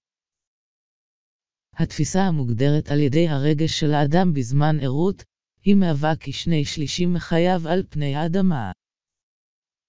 [1.76, 5.24] התפיסה המוגדרת על ידי הרגש של האדם בזמן ערות,
[5.62, 8.72] היא מהווה כשני שלישים מחייו על פני האדמה.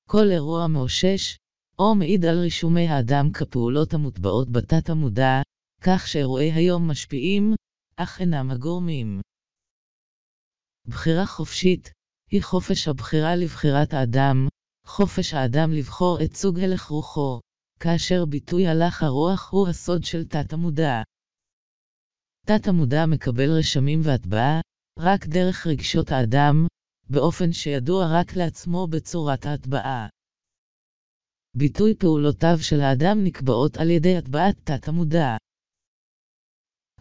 [0.09, 1.37] כל אירוע מאושש,
[1.79, 5.43] או מעיד על רישומי האדם כפעולות המוטבעות בתת המודע,
[5.81, 7.55] כך שאירועי היום משפיעים,
[7.97, 9.21] אך אינם הגורמים.
[10.87, 11.98] בחירה חופשית,
[12.31, 14.49] היא חופש הבחירה לבחירת האדם,
[14.87, 17.41] חופש האדם לבחור את סוג הלך רוחו,
[17.81, 21.03] כאשר ביטוי הלך הרוח הוא הסוד של תת-המודע.
[22.47, 24.61] תת-המודע מקבל רשמים והטבעה,
[24.99, 26.67] רק דרך רגשות האדם,
[27.11, 30.09] באופן שידוע רק לעצמו בצורת ההטבעה.
[31.57, 35.37] ביטוי פעולותיו של האדם נקבעות על ידי הטבעת תת-המודע.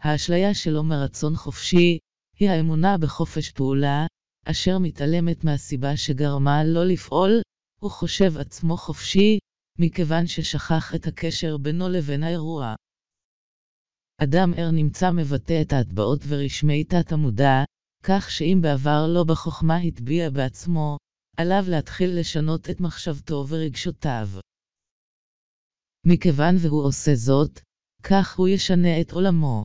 [0.00, 1.98] האשליה שלו מרצון חופשי,
[2.38, 4.06] היא האמונה בחופש פעולה,
[4.50, 7.40] אשר מתעלמת מהסיבה שגרמה לא לפעול,
[7.80, 9.38] הוא חושב עצמו חופשי,
[9.78, 12.74] מכיוון ששכח את הקשר בינו לבין האירוע.
[14.22, 17.64] אדם ער נמצא מבטא את ההטבעות ורשמי תת-המודע,
[18.02, 20.96] כך שאם בעבר לא בחוכמה הטביע בעצמו,
[21.36, 24.28] עליו להתחיל לשנות את מחשבתו ורגשותיו.
[26.06, 27.60] מכיוון והוא עושה זאת,
[28.02, 29.62] כך הוא ישנה את עולמו.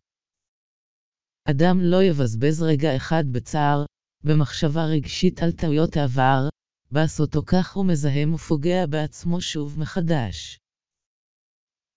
[1.50, 3.86] אדם לא יבזבז רגע אחד בצער,
[4.24, 6.50] במחשבה רגשית על טעויות העבר,
[6.92, 10.58] בעשותו כך הוא מזהם ופוגע בעצמו שוב מחדש.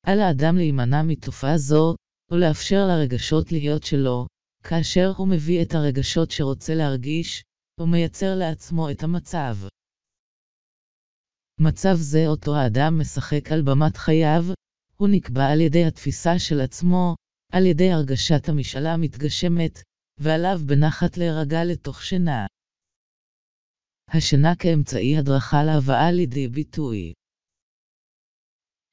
[0.06, 1.94] על האדם להימנע מתופעה זו,
[2.30, 4.26] ולאפשר לרגשות להיות שלו,
[4.64, 7.42] כאשר הוא מביא את הרגשות שרוצה להרגיש,
[7.80, 9.56] הוא מייצר לעצמו את המצב.
[11.60, 14.44] מצב זה אותו האדם משחק על במת חייו,
[14.96, 17.14] הוא נקבע על ידי התפיסה של עצמו,
[17.52, 19.82] על ידי הרגשת המשאלה המתגשמת,
[20.20, 22.46] ועליו בנחת להירגע לתוך שינה.
[24.08, 27.12] השינה כאמצעי הדרכה להבאה לידי ביטוי.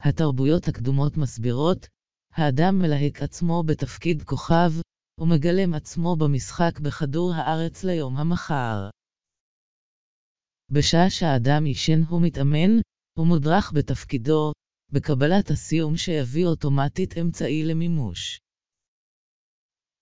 [0.01, 1.87] התרבויות הקדומות מסבירות,
[2.33, 4.71] האדם מלהק עצמו בתפקיד כוכב,
[5.19, 8.89] ומגלם עצמו במשחק בכדור הארץ ליום המחר.
[10.71, 12.71] בשעה שהאדם ישן הוא מתאמן,
[13.17, 14.51] ומודרך בתפקידו,
[14.91, 18.39] בקבלת הסיום שיביא אוטומטית אמצעי למימוש.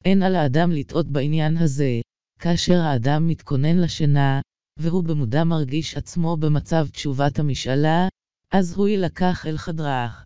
[0.05, 2.01] אין על האדם לטעות בעניין הזה,
[2.39, 4.41] כאשר האדם מתכונן לשינה,
[4.79, 8.07] והוא במודע מרגיש עצמו במצב תשובת המשאלה,
[8.51, 10.25] אז הוא יילקח אל חדרך.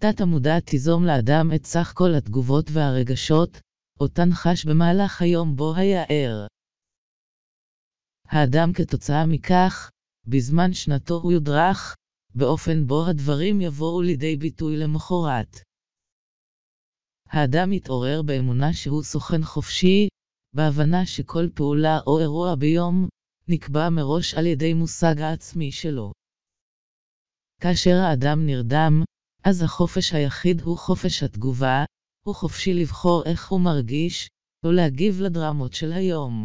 [0.00, 3.60] תת המודע תיזום לאדם את סך כל התגובות והרגשות,
[4.00, 6.46] אותן חש במהלך היום בו היה ער.
[8.28, 9.90] האדם כתוצאה מכך,
[10.26, 11.96] בזמן שנתו הוא יודרך,
[12.34, 15.69] באופן בו הדברים יבואו לידי ביטוי למחרת.
[17.30, 20.08] האדם מתעורר באמונה שהוא סוכן חופשי,
[20.56, 23.08] בהבנה שכל פעולה או אירוע ביום,
[23.48, 26.12] נקבע מראש על ידי מושג העצמי שלו.
[27.60, 29.02] כאשר האדם נרדם,
[29.44, 31.84] אז החופש היחיד הוא חופש התגובה,
[32.26, 34.28] הוא חופשי לבחור איך הוא מרגיש,
[34.64, 36.44] או להגיב לדרמות של היום.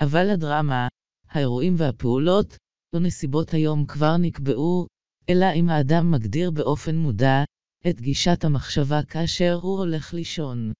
[0.00, 0.88] אבל הדרמה,
[1.28, 2.56] האירועים והפעולות,
[2.94, 4.86] או נסיבות היום כבר נקבעו,
[5.30, 7.44] אלא אם האדם מגדיר באופן מודע,
[7.90, 10.72] את גישת המחשבה כאשר הוא הולך לישון.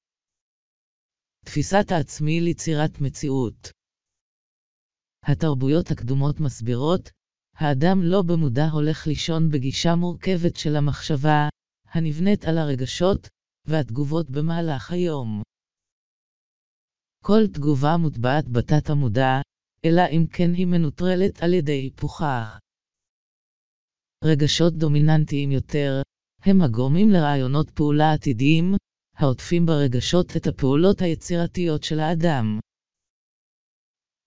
[1.45, 3.73] תפיסת העצמי ליצירת מציאות
[5.25, 7.11] התרבויות הקדומות מסבירות,
[7.57, 11.49] האדם לא במודע הולך לישון בגישה מורכבת של המחשבה,
[11.95, 13.29] הנבנית על הרגשות,
[13.69, 15.43] והתגובות במהלך היום.
[17.25, 19.41] כל תגובה מוטבעת בתת המודע,
[19.85, 22.59] אלא אם כן היא מנוטרלת על ידי היפוכה.
[24.25, 26.03] רגשות דומיננטיים יותר,
[26.45, 28.75] הם הגורמים לרעיונות פעולה עתידיים,
[29.17, 32.61] העוטפים ברגשות את הפעולות היצירתיות של האדם.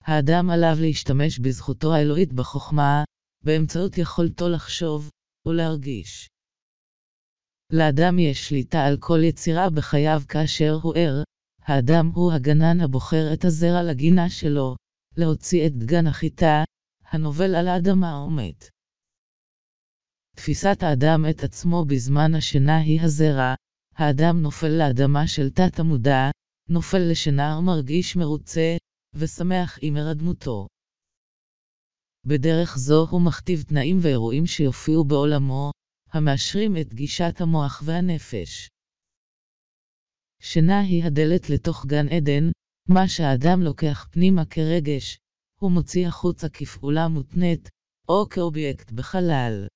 [0.03, 3.03] האדם עליו להשתמש בזכותו האלוהית בחוכמה,
[3.43, 5.09] באמצעות יכולתו לחשוב
[5.47, 6.27] ולהרגיש.
[7.71, 11.23] לאדם יש שליטה על כל יצירה בחייו כאשר הוא ער,
[11.61, 14.75] האדם הוא הגנן הבוחר את הזרע לגינה שלו,
[15.17, 16.63] להוציא את דגן החיטה,
[17.11, 18.74] הנובל על האדמה או מת.
[20.35, 23.53] תפיסת האדם את עצמו בזמן השינה היא הזרע,
[23.95, 26.29] האדם נופל לאדמה של תת-המודע,
[26.69, 28.77] נופל לשינה ומרגיש מרוצה,
[29.13, 30.67] ושמח עם הרדמותו.
[32.25, 35.71] בדרך זו הוא מכתיב תנאים ואירועים שיופיעו בעולמו,
[36.11, 38.69] המאשרים את גישת המוח והנפש.
[40.41, 42.51] שינה היא הדלת לתוך גן עדן,
[42.89, 45.17] מה שהאדם לוקח פנימה כרגש,
[45.59, 47.69] הוא מוציא החוצה כפעולה מותנית,
[48.09, 49.67] או כאובייקט בחלל.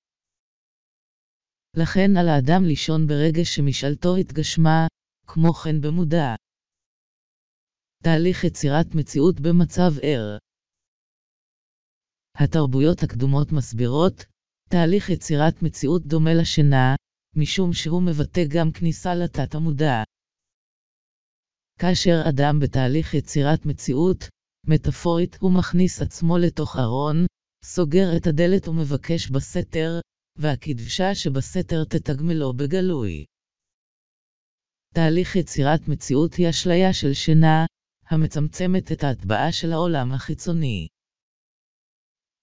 [1.81, 4.87] לכן על האדם לישון ברגש שמשאלתו התגשמה,
[5.27, 6.35] כמו כן במודע.
[8.03, 10.37] תהליך יצירת מציאות במצב ער
[12.35, 14.25] התרבויות הקדומות מסבירות,
[14.69, 16.95] תהליך יצירת מציאות דומה לשינה,
[17.35, 20.03] משום שהוא מבטא גם כניסה לתת המודע.
[21.79, 24.29] כאשר אדם בתהליך יצירת מציאות,
[24.67, 27.25] מטאפורית הוא מכניס עצמו לתוך ארון,
[27.65, 29.99] סוגר את הדלת ומבקש בסתר,
[30.39, 33.25] והקדשה שבסתר תתגמלו בגלוי.
[34.93, 37.65] תהליך יצירת מציאות היא אשליה של שינה,
[38.09, 40.87] המצמצמת את ההטבעה של העולם החיצוני.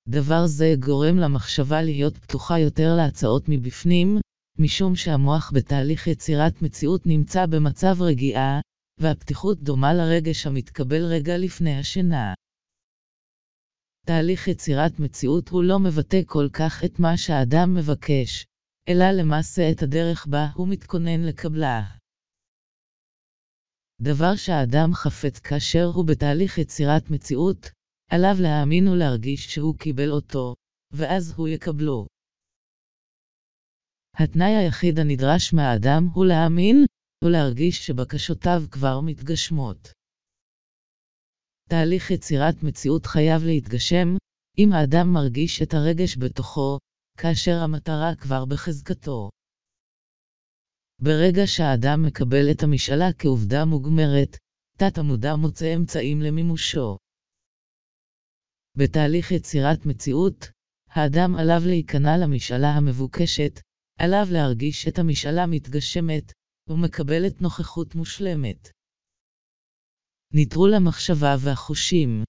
[0.08, 4.20] דבר זה גורם למחשבה להיות פתוחה יותר להצעות מבפנים,
[4.58, 8.60] משום שהמוח בתהליך יצירת מציאות נמצא במצב רגיעה,
[9.00, 12.34] והפתיחות דומה לרגש המתקבל רגע לפני השינה.
[14.06, 18.46] תהליך יצירת מציאות הוא לא מבטא כל כך את מה שהאדם מבקש,
[18.88, 21.82] אלא למעשה את הדרך בה הוא מתכונן לקבלה.
[24.00, 27.70] דבר שהאדם חפץ כאשר הוא בתהליך יצירת מציאות,
[28.10, 30.54] עליו להאמין ולהרגיש שהוא קיבל אותו,
[30.92, 32.06] ואז הוא יקבלו.
[34.14, 36.84] התנאי היחיד הנדרש מהאדם הוא להאמין,
[37.24, 39.92] ולהרגיש שבקשותיו כבר מתגשמות.
[41.68, 44.16] תהליך יצירת מציאות חייב להתגשם,
[44.58, 46.78] אם האדם מרגיש את הרגש בתוכו,
[47.18, 49.30] כאשר המטרה כבר בחזקתו.
[50.98, 54.36] ברגע שהאדם מקבל את המשאלה כעובדה מוגמרת,
[54.78, 56.96] תת-המודע מוצא אמצעים למימושו.
[58.76, 60.50] בתהליך יצירת מציאות,
[60.90, 63.60] האדם עליו להיכנע למשאלה המבוקשת,
[63.98, 66.32] עליו להרגיש את המשאלה מתגשמת,
[66.68, 68.75] ומקבלת נוכחות מושלמת.
[70.38, 72.24] נטרול המחשבה והחושים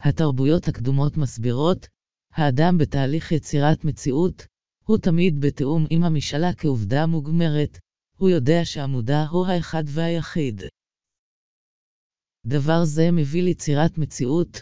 [0.00, 1.86] התרבויות הקדומות מסבירות,
[2.32, 4.46] האדם בתהליך יצירת מציאות,
[4.84, 7.78] הוא תמיד בתיאום עם המשאלה כעובדה מוגמרת,
[8.18, 10.62] הוא יודע שהמודע הוא האחד והיחיד.
[12.46, 14.52] דבר זה מביא ליצירת מציאות,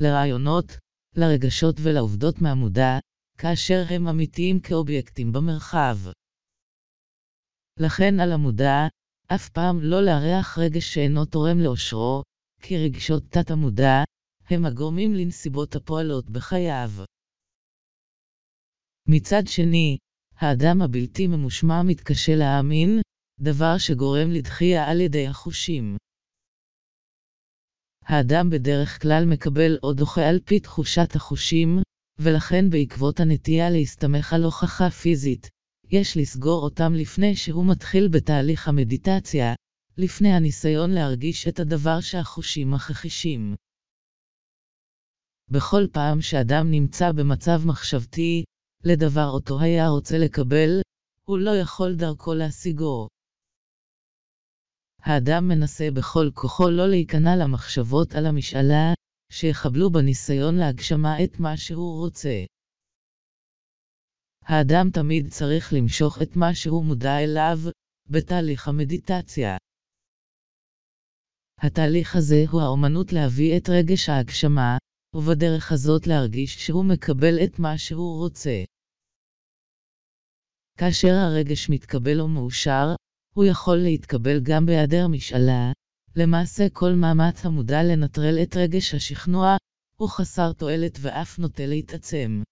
[0.00, 0.66] לרעיונות,
[1.16, 2.98] לרגשות ולעובדות מהמודע,
[3.38, 5.96] כאשר הם אמיתיים כאובייקטים במרחב.
[7.80, 8.88] לכן על המודע,
[9.26, 12.22] אף פעם לא לארח רגש שאינו תורם לאושרו,
[12.62, 14.02] כי רגשות תת-המודע,
[14.50, 16.90] הם הגורמים לנסיבות הפועלות בחייו.
[19.08, 19.98] מצד שני,
[20.36, 23.00] האדם הבלתי ממושמע מתקשה להאמין,
[23.40, 25.96] דבר שגורם לדחייה על ידי החושים.
[28.02, 31.78] האדם בדרך כלל מקבל או דוחה על פי תחושת החושים,
[32.18, 35.48] ולכן בעקבות הנטייה להסתמך על הוכחה פיזית,
[35.90, 39.54] יש לסגור אותם לפני שהוא מתחיל בתהליך המדיטציה,
[39.98, 43.54] לפני הניסיון להרגיש את הדבר שהחושים מכחישים.
[45.50, 48.44] בכל פעם שאדם נמצא במצב מחשבתי,
[48.84, 50.80] לדבר אותו היה רוצה לקבל,
[51.24, 53.08] הוא לא יכול דרכו להשיגו.
[55.02, 58.92] האדם מנסה בכל כוחו לא להיכנע למחשבות על המשאלה,
[59.32, 62.44] שיחבלו בניסיון להגשמה את מה שהוא רוצה.
[64.46, 67.58] האדם תמיד צריך למשוך את מה שהוא מודע אליו,
[68.10, 69.56] בתהליך המדיטציה.
[71.58, 74.78] התהליך הזה הוא האומנות להביא את רגש ההגשמה,
[75.14, 78.64] ובדרך הזאת להרגיש שהוא מקבל את מה שהוא רוצה.
[80.78, 82.94] כאשר הרגש מתקבל או מאושר,
[83.34, 85.72] הוא יכול להתקבל גם בהיעדר משאלה.
[86.16, 89.56] למעשה כל מאמץ המודע לנטרל את רגש השכנוע,
[89.96, 92.42] הוא חסר תועלת ואף נוטה להתעצם.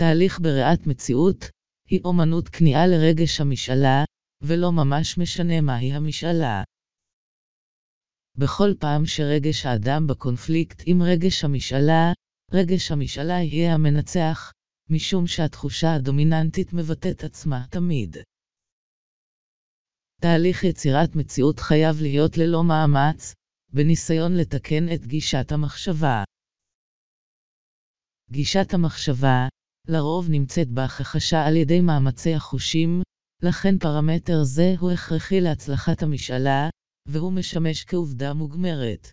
[0.00, 1.44] תהליך בריאת מציאות,
[1.88, 4.04] היא אומנות כניעה לרגש המשאלה,
[4.42, 6.62] ולא ממש משנה מהי המשאלה.
[8.36, 12.12] בכל פעם שרגש האדם בקונפליקט עם רגש המשאלה,
[12.52, 14.52] רגש המשאלה יהיה המנצח,
[14.90, 18.16] משום שהתחושה הדומיננטית מבטאת עצמה תמיד.
[20.20, 23.34] תהליך יצירת מציאות חייב להיות ללא מאמץ,
[23.72, 26.24] בניסיון לתקן את גישת המחשבה.
[28.30, 29.48] גישת המחשבה,
[29.90, 33.02] לרוב נמצאת בהכחשה על ידי מאמצי החושים,
[33.42, 36.68] לכן פרמטר זה הוא הכרחי להצלחת המשאלה,
[37.08, 39.08] והוא משמש כעובדה מוגמרת.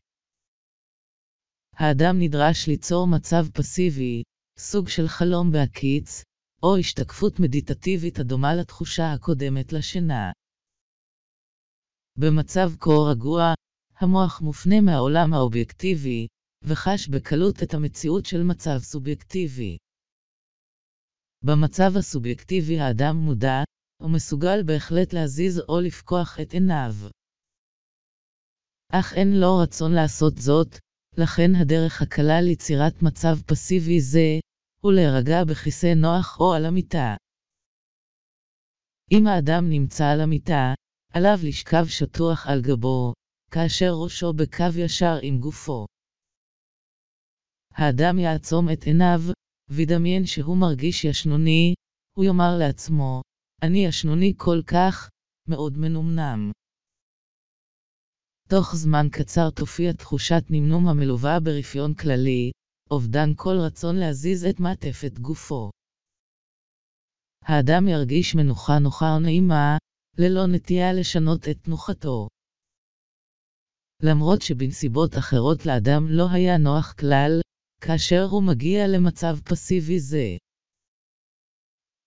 [1.76, 4.24] האדם נדרש ליצור מצב פסיבי,
[4.60, 6.24] סוג של חלום בהקיץ,
[6.64, 10.32] או השתקפות מדיטטיבית הדומה לתחושה הקודמת לשינה.
[12.20, 13.54] במצב כה רגוע,
[14.00, 16.28] המוח מופנה מהעולם האובייקטיבי,
[16.64, 19.78] וחש בקלות את המציאות של מצב סובייקטיבי.
[21.46, 23.64] במצב הסובייקטיבי האדם מודע,
[24.02, 26.94] ומסוגל בהחלט להזיז או לפקוח את עיניו.
[28.92, 30.68] אך אין לו רצון לעשות זאת,
[31.18, 34.40] לכן הדרך הקלה ליצירת מצב פסיבי זה,
[34.82, 37.16] הוא להירגע בכיסא נוח או על המיטה.
[39.12, 40.74] אם האדם נמצא על המיטה,
[41.14, 43.14] עליו לשכב שטוח על גבו,
[43.52, 45.86] כאשר ראשו בקו ישר עם גופו.
[47.72, 49.22] האדם יעצום את עיניו,
[49.70, 51.74] וידמיין שהוא מרגיש ישנוני,
[52.18, 53.22] הוא יאמר לעצמו,
[53.64, 55.10] אני ישנוני כל כך,
[55.50, 56.52] מאוד מנומנם.
[58.50, 62.52] תוך זמן קצר תופיע תחושת נמנום המלווה ברפיון כללי,
[62.92, 65.72] אובדן כל רצון להזיז את מעטפת גופו.
[67.44, 69.78] האדם ירגיש מנוחה נוחה או נעימה,
[70.18, 72.28] ללא נטייה לשנות את תנוחתו.
[74.04, 77.32] למרות שבנסיבות אחרות לאדם לא היה נוח כלל,
[77.82, 80.38] כאשר הוא מגיע למצב פסיבי זה.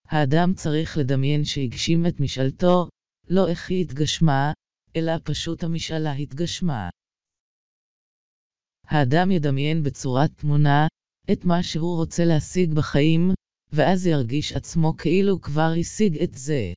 [0.08, 2.88] האדם צריך לדמיין שהגשים את משאלתו,
[3.28, 4.52] לא איך היא התגשמה,
[4.96, 6.88] אלא פשוט המשאלה התגשמה.
[8.84, 10.86] האדם ידמיין בצורת תמונה
[11.32, 13.30] את מה שהוא רוצה להשיג בחיים,
[13.72, 16.72] ואז ירגיש עצמו כאילו כבר השיג את זה.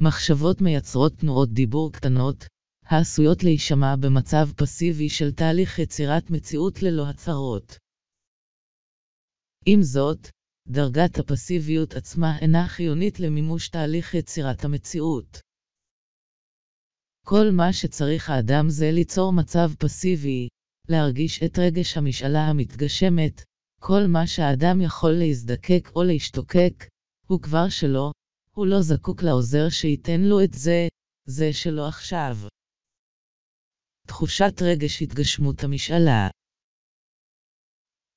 [0.00, 2.46] מחשבות מייצרות תנועות דיבור קטנות,
[2.88, 7.78] העשויות להישמע במצב פסיבי של תהליך יצירת מציאות ללא הצהרות.
[9.66, 10.28] עם זאת,
[10.68, 15.40] דרגת הפסיביות עצמה אינה חיונית למימוש תהליך יצירת המציאות.
[17.24, 20.48] כל מה שצריך האדם זה ליצור מצב פסיבי,
[20.88, 23.42] להרגיש את רגש המשאלה המתגשמת,
[23.80, 26.84] כל מה שהאדם יכול להזדקק או להשתוקק,
[27.26, 28.12] הוא כבר שלו,
[28.50, 30.88] הוא לא זקוק לעוזר שייתן לו את זה,
[31.28, 32.36] זה שלו עכשיו.
[34.06, 36.28] תחושת רגש התגשמות המשאלה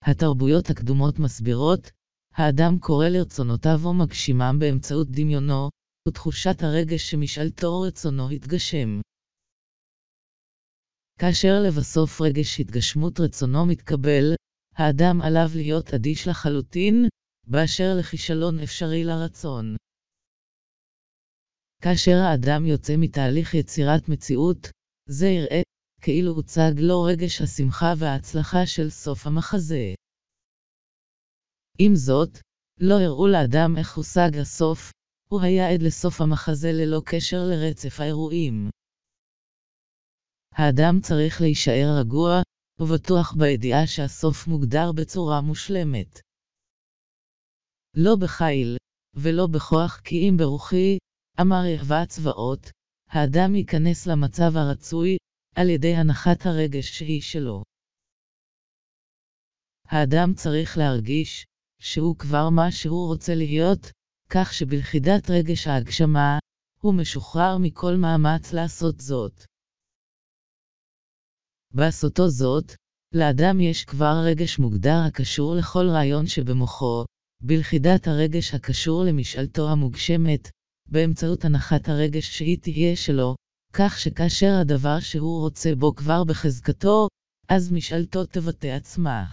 [0.01, 1.91] התרבויות הקדומות מסבירות,
[2.33, 5.69] האדם קורא לרצונותיו או מגשימם באמצעות דמיונו,
[6.07, 9.01] ותחושת הרגש שמשאלתו רצונו התגשם.
[11.19, 14.25] כאשר לבסוף רגש התגשמות רצונו מתקבל,
[14.75, 17.07] האדם עליו להיות אדיש לחלוטין,
[17.47, 19.75] באשר לכישלון אפשרי לרצון.
[21.81, 24.67] כאשר האדם יוצא מתהליך יצירת מציאות,
[25.09, 25.61] זה יראה
[26.01, 29.93] כאילו הוצג לו רגש השמחה וההצלחה של סוף המחזה.
[31.79, 32.29] עם זאת,
[32.79, 34.91] לא הראו לאדם איך הושג הסוף,
[35.29, 38.69] הוא היה עד לסוף המחזה ללא קשר לרצף האירועים.
[40.51, 42.41] האדם צריך להישאר רגוע,
[42.79, 46.19] ובטוח בידיעה שהסוף מוגדר בצורה מושלמת.
[47.97, 48.77] לא בחיל,
[49.13, 50.97] ולא בכוח כי אם ברוחי,
[51.41, 52.71] אמר יהבה הצבאות,
[53.09, 55.17] האדם ייכנס למצב הרצוי,
[55.59, 57.63] על ידי הנחת הרגש שהיא שלו.
[59.87, 61.45] האדם צריך להרגיש,
[61.81, 63.91] שהוא כבר מה שהוא רוצה להיות,
[64.29, 66.37] כך שבלכידת רגש ההגשמה,
[66.81, 69.43] הוא משוחרר מכל מאמץ לעשות זאת.
[71.73, 72.71] בעשותו זאת,
[73.13, 77.05] לאדם יש כבר רגש מוגדר הקשור לכל רעיון שבמוחו,
[77.41, 80.49] בלכידת הרגש הקשור למשאלתו המוגשמת,
[80.85, 83.35] באמצעות הנחת הרגש שהיא תהיה שלו,
[83.73, 87.07] כך שכאשר הדבר שהוא רוצה בו כבר בחזקתו,
[87.49, 89.25] אז משאלתו תבטא עצמה.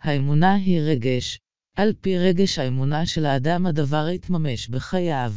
[0.00, 1.38] האמונה היא רגש,
[1.76, 5.32] על פי רגש האמונה של האדם הדבר יתממש בחייו.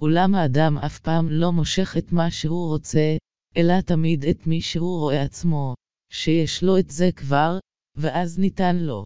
[0.00, 3.16] אולם האדם אף פעם לא מושך את מה שהוא רוצה,
[3.56, 5.74] אלא תמיד את מי שהוא רואה עצמו,
[6.12, 7.58] שיש לו את זה כבר,
[7.96, 9.04] ואז ניתן לו.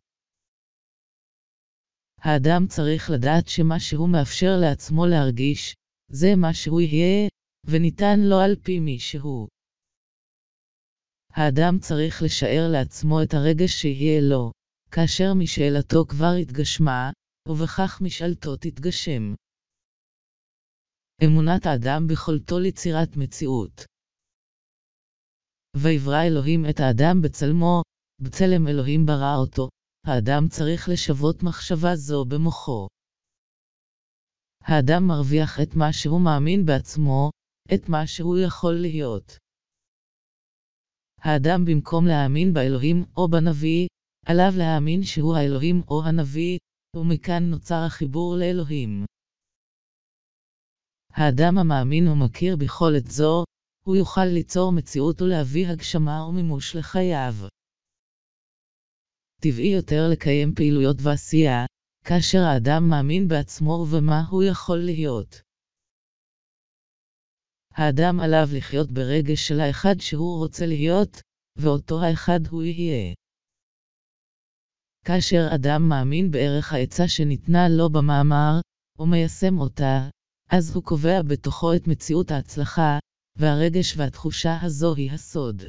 [2.21, 5.75] האדם צריך לדעת שמה שהוא מאפשר לעצמו להרגיש,
[6.11, 7.29] זה מה שהוא יהיה,
[7.67, 9.49] וניתן לו על פי מי שהוא.
[11.33, 14.53] האדם צריך לשער לעצמו את הרגש שיהיה לו,
[14.91, 17.11] כאשר משאלתו כבר התגשמה,
[17.49, 19.35] ובכך משאלתו תתגשם.
[21.25, 23.85] אמונת האדם ביכולתו ליצירת מציאות.
[25.77, 27.83] ויברא אלוהים את האדם בצלמו,
[28.23, 29.69] בצלם אלוהים ברא אותו,
[30.09, 32.89] האדם צריך לשוות מחשבה זו במוחו.
[34.63, 37.31] האדם מרוויח את מה שהוא מאמין בעצמו,
[37.75, 39.39] את מה שהוא יכול להיות.
[41.21, 43.87] האדם במקום להאמין באלוהים או בנביא,
[44.27, 46.59] עליו להאמין שהוא האלוהים או הנביא,
[46.97, 49.05] ומכאן נוצר החיבור לאלוהים.
[51.13, 53.45] האדם המאמין ומכיר ביכולת זו,
[53.85, 57.35] הוא יוכל ליצור מציאות ולהביא הגשמה ומימוש לחייו.
[59.43, 61.65] טבעי יותר לקיים פעילויות ועשייה,
[62.05, 65.41] כאשר האדם מאמין בעצמו ובמה הוא יכול להיות.
[67.75, 71.21] האדם עליו לחיות ברגש של האחד שהוא רוצה להיות,
[71.57, 73.15] ואותו האחד הוא יהיה.
[75.05, 78.61] כאשר אדם מאמין בערך העצה שניתנה לו במאמר,
[78.99, 80.09] ומיישם אותה,
[80.51, 82.99] אז הוא קובע בתוכו את מציאות ההצלחה,
[83.37, 85.63] והרגש והתחושה הזו היא הסוד.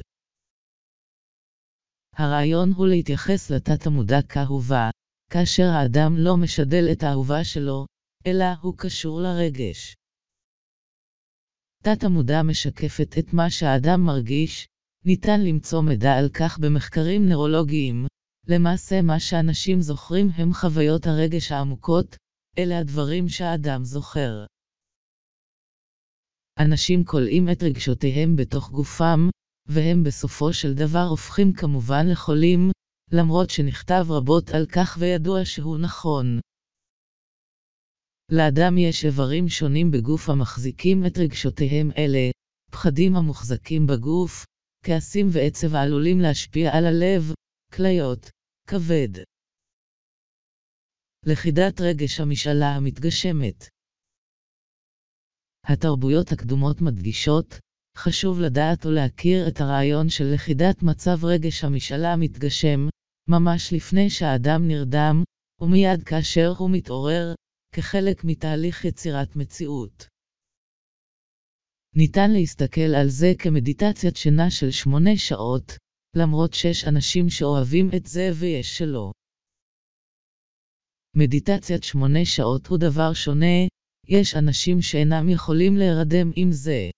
[2.20, 4.90] הרעיון הוא להתייחס לתת המודע כאהובה,
[5.30, 7.86] כאשר האדם לא משדל את האהובה שלו,
[8.26, 9.94] אלא הוא קשור לרגש.
[11.82, 14.68] תת המודע משקפת את מה שהאדם מרגיש,
[15.04, 18.06] ניתן למצוא מידע על כך במחקרים נוירולוגיים.
[18.46, 22.16] למעשה מה שאנשים זוכרים הם חוויות הרגש העמוקות,
[22.58, 24.44] אלה הדברים שהאדם זוכר.
[26.58, 29.28] אנשים כולאים את רגשותיהם בתוך גופם,
[29.74, 32.70] והם בסופו של דבר הופכים כמובן לחולים,
[33.12, 36.40] למרות שנכתב רבות על כך וידוע שהוא נכון.
[38.32, 42.30] לאדם יש איברים שונים בגוף המחזיקים את רגשותיהם אלה,
[42.72, 44.44] פחדים המוחזקים בגוף,
[44.84, 47.22] כעסים ועצב העלולים להשפיע על הלב,
[47.76, 48.30] כליות,
[48.66, 49.12] כבד.
[51.26, 53.64] לכידת רגש המשאלה המתגשמת
[55.64, 57.46] התרבויות הקדומות מדגישות,
[58.04, 62.88] חשוב לדעת ולהכיר את הרעיון של לכידת מצב רגש המשאלה המתגשם,
[63.28, 65.24] ממש לפני שהאדם נרדם,
[65.60, 67.34] ומיד כאשר הוא מתעורר,
[67.74, 70.06] כחלק מתהליך יצירת מציאות.
[71.96, 75.72] ניתן להסתכל על זה כמדיטציית שינה של שמונה שעות,
[76.16, 79.12] למרות שיש אנשים שאוהבים את זה ויש שלא.
[81.16, 83.66] מדיטציית שמונה שעות הוא דבר שונה,
[84.08, 86.89] יש אנשים שאינם יכולים להירדם עם זה.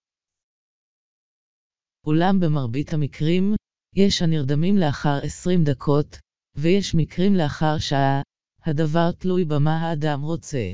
[2.07, 3.55] אולם במרבית המקרים,
[3.97, 6.19] יש הנרדמים לאחר 20 דקות,
[6.57, 8.23] ויש מקרים לאחר שעה,
[8.63, 10.73] הדבר תלוי במה האדם רוצה.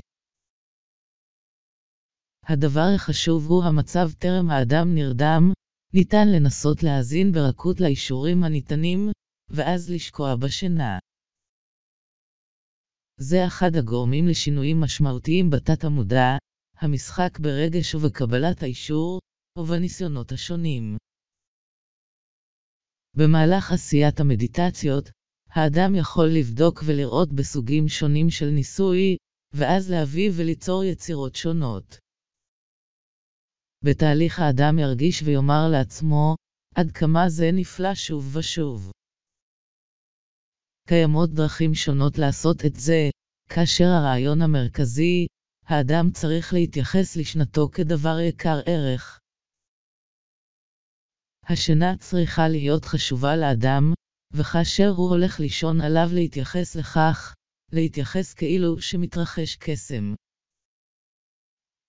[2.44, 5.52] הדבר החשוב הוא המצב טרם האדם נרדם,
[5.94, 9.08] ניתן לנסות להאזין ברכות לאישורים הניתנים,
[9.50, 10.98] ואז לשקוע בשינה.
[13.20, 16.36] זה אחד הגורמים לשינויים משמעותיים בתת המודע,
[16.78, 19.20] המשחק ברגש ובקבלת האישור,
[19.58, 20.96] ובניסיונות השונים.
[23.18, 25.10] במהלך עשיית המדיטציות,
[25.50, 29.16] האדם יכול לבדוק ולראות בסוגים שונים של ניסוי,
[29.52, 31.98] ואז להביא וליצור יצירות שונות.
[33.84, 36.34] בתהליך האדם ירגיש ויאמר לעצמו,
[36.74, 38.92] עד כמה זה נפלא שוב ושוב.
[40.88, 43.10] קיימות דרכים שונות לעשות את זה,
[43.50, 45.26] כאשר הרעיון המרכזי,
[45.66, 49.17] האדם צריך להתייחס לשנתו כדבר יקר ערך.
[51.50, 53.92] השינה צריכה להיות חשובה לאדם,
[54.32, 57.34] וכאשר הוא הולך לישון עליו להתייחס לכך,
[57.72, 60.14] להתייחס כאילו שמתרחש קסם.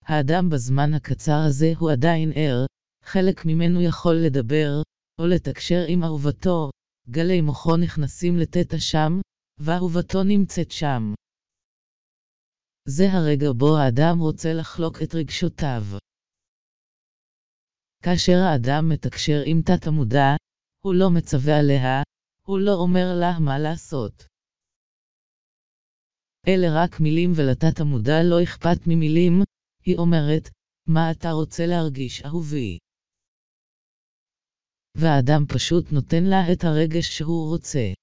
[0.05, 2.66] האדם בזמן הקצר הזה הוא עדיין ער,
[3.03, 4.82] חלק ממנו יכול לדבר,
[5.20, 6.70] או לתקשר עם אהובתו,
[7.10, 9.22] גלי מוחו נכנסים לתת שם,
[9.57, 11.14] ואהובתו נמצאת שם.
[12.88, 15.84] זה הרגע בו האדם רוצה לחלוק את רגשותיו.
[18.04, 20.36] כאשר האדם מתקשר עם תת-המודע,
[20.84, 22.04] הוא לא מצווה עליה,
[22.47, 24.26] הוא לא אומר לה מה לעשות.
[26.47, 29.34] אלה רק מילים ולתת המודע לא אכפת ממילים,
[29.86, 30.50] היא אומרת,
[30.88, 32.78] מה אתה רוצה להרגיש, אהובי?
[34.97, 37.93] והאדם פשוט נותן לה את הרגש שהוא רוצה.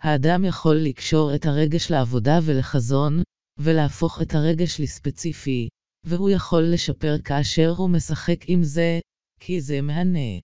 [0.00, 3.12] האדם יכול לקשור את הרגש לעבודה ולחזון,
[3.58, 5.68] ולהפוך את הרגש לספציפי,
[6.08, 9.00] והוא יכול לשפר כאשר הוא משחק עם זה,
[9.40, 10.40] כי זה מהנה.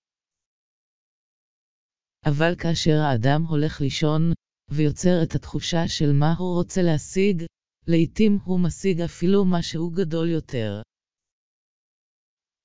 [2.25, 4.21] אבל כאשר האדם הולך לישון,
[4.69, 7.43] ויוצר את התחושה של מה הוא רוצה להשיג,
[7.87, 10.81] לעתים הוא משיג אפילו משהו גדול יותר.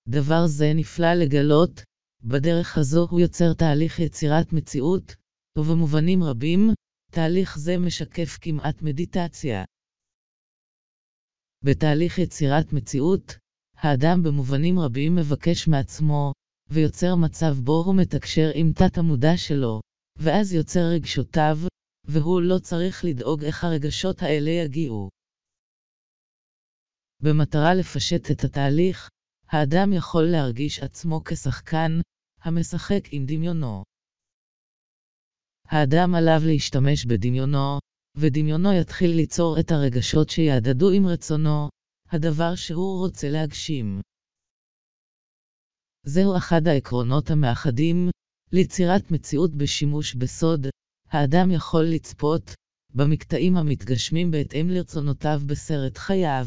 [0.09, 1.83] דבר זה נפלא לגלות,
[2.23, 5.15] בדרך הזו הוא יוצר תהליך יצירת מציאות,
[5.59, 6.71] ובמובנים רבים,
[7.13, 9.65] תהליך זה משקף כמעט מדיטציה.
[11.69, 13.37] בתהליך יצירת מציאות,
[13.77, 16.33] האדם במובנים רבים מבקש מעצמו,
[16.71, 19.81] ויוצר מצב בו הוא מתקשר עם תת-המודע שלו,
[20.17, 21.59] ואז יוצר רגשותיו,
[22.05, 25.11] והוא לא צריך לדאוג איך הרגשות האלה יגיעו.
[27.23, 29.09] במטרה לפשט את התהליך,
[29.49, 32.01] האדם יכול להרגיש עצמו כשחקן,
[32.43, 33.85] המשחק עם דמיונו.
[35.65, 37.79] האדם עליו להשתמש בדמיונו,
[38.21, 41.69] ודמיונו יתחיל ליצור את הרגשות שיעדדו עם רצונו,
[42.11, 44.01] הדבר שהוא רוצה להגשים.
[46.07, 48.11] זהו אחד העקרונות המאחדים,
[48.53, 50.67] ליצירת מציאות בשימוש בסוד,
[51.11, 52.55] האדם יכול לצפות,
[52.95, 56.47] במקטעים המתגשמים בהתאם לרצונותיו בסרט חייו.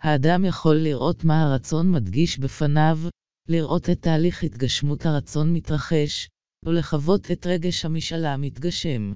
[0.00, 2.98] האדם יכול לראות מה הרצון מדגיש בפניו,
[3.48, 6.28] לראות את תהליך התגשמות הרצון מתרחש,
[6.64, 9.12] ולחוות את רגש המשאלה המתגשם.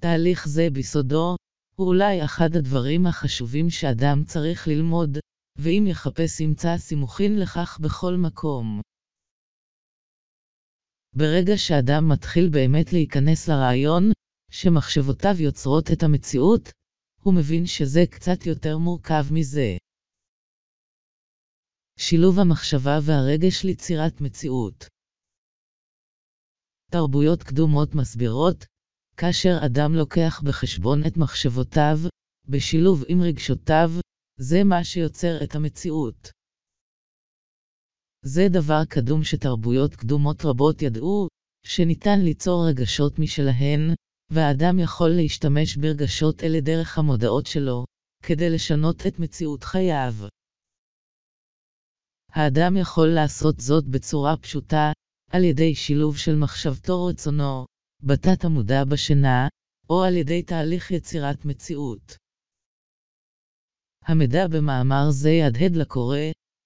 [0.00, 1.36] תהליך זה ביסודו,
[1.76, 5.18] הוא אולי אחד הדברים החשובים שאדם צריך ללמוד,
[5.58, 8.80] ואם יחפש ימצא סימוכין לכך בכל מקום.
[11.16, 14.04] ברגע שאדם מתחיל באמת להיכנס לרעיון,
[14.50, 16.72] שמחשבותיו יוצרות את המציאות,
[17.22, 19.76] הוא מבין שזה קצת יותר מורכב מזה.
[21.98, 24.88] שילוב המחשבה והרגש ליצירת מציאות
[26.90, 28.64] תרבויות קדומות מסבירות,
[29.20, 31.98] כאשר אדם לוקח בחשבון את מחשבותיו,
[32.48, 33.90] בשילוב עם רגשותיו,
[34.38, 36.30] זה מה שיוצר את המציאות.
[38.24, 41.28] זה דבר קדום שתרבויות קדומות רבות ידעו,
[41.66, 43.94] שניתן ליצור רגשות משלהן,
[44.32, 47.84] והאדם יכול להשתמש ברגשות אלה דרך המודעות שלו,
[48.22, 50.14] כדי לשנות את מציאות חייו.
[52.32, 54.92] האדם יכול לעשות זאת בצורה פשוטה,
[55.30, 57.69] על ידי שילוב של מחשבתו רצונו,
[58.02, 59.48] בתת המודע בשינה,
[59.90, 62.16] או על ידי תהליך יצירת מציאות.
[64.04, 66.18] המידע במאמר זה יהדהד לקורא,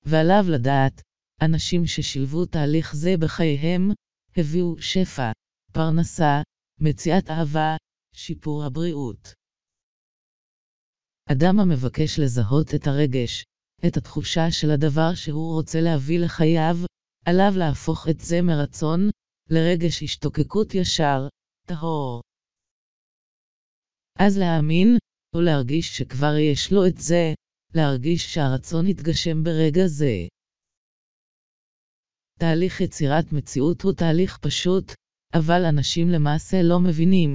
[0.07, 1.03] ועליו לדעת,
[1.43, 3.91] אנשים ששילבו תהליך זה בחייהם,
[4.37, 5.33] הביאו שפע,
[5.73, 6.43] פרנסה,
[6.81, 7.77] מציאת אהבה,
[8.15, 9.35] שיפור הבריאות.
[11.33, 13.45] אדם המבקש לזהות את הרגש,
[13.87, 16.77] את התחושה של הדבר שהוא רוצה להביא לחייו,
[17.25, 19.01] עליו להפוך את זה מרצון,
[19.51, 21.29] לרגש השתוקקות ישר,
[21.67, 22.23] טהור.
[24.19, 24.97] אז להאמין,
[25.35, 27.35] ולהרגיש שכבר יש לו את זה,
[27.75, 30.15] להרגיש שהרצון יתגשם ברגע זה.
[32.39, 34.85] תהליך יצירת מציאות הוא תהליך פשוט,
[35.35, 37.31] אבל אנשים למעשה לא מבינים,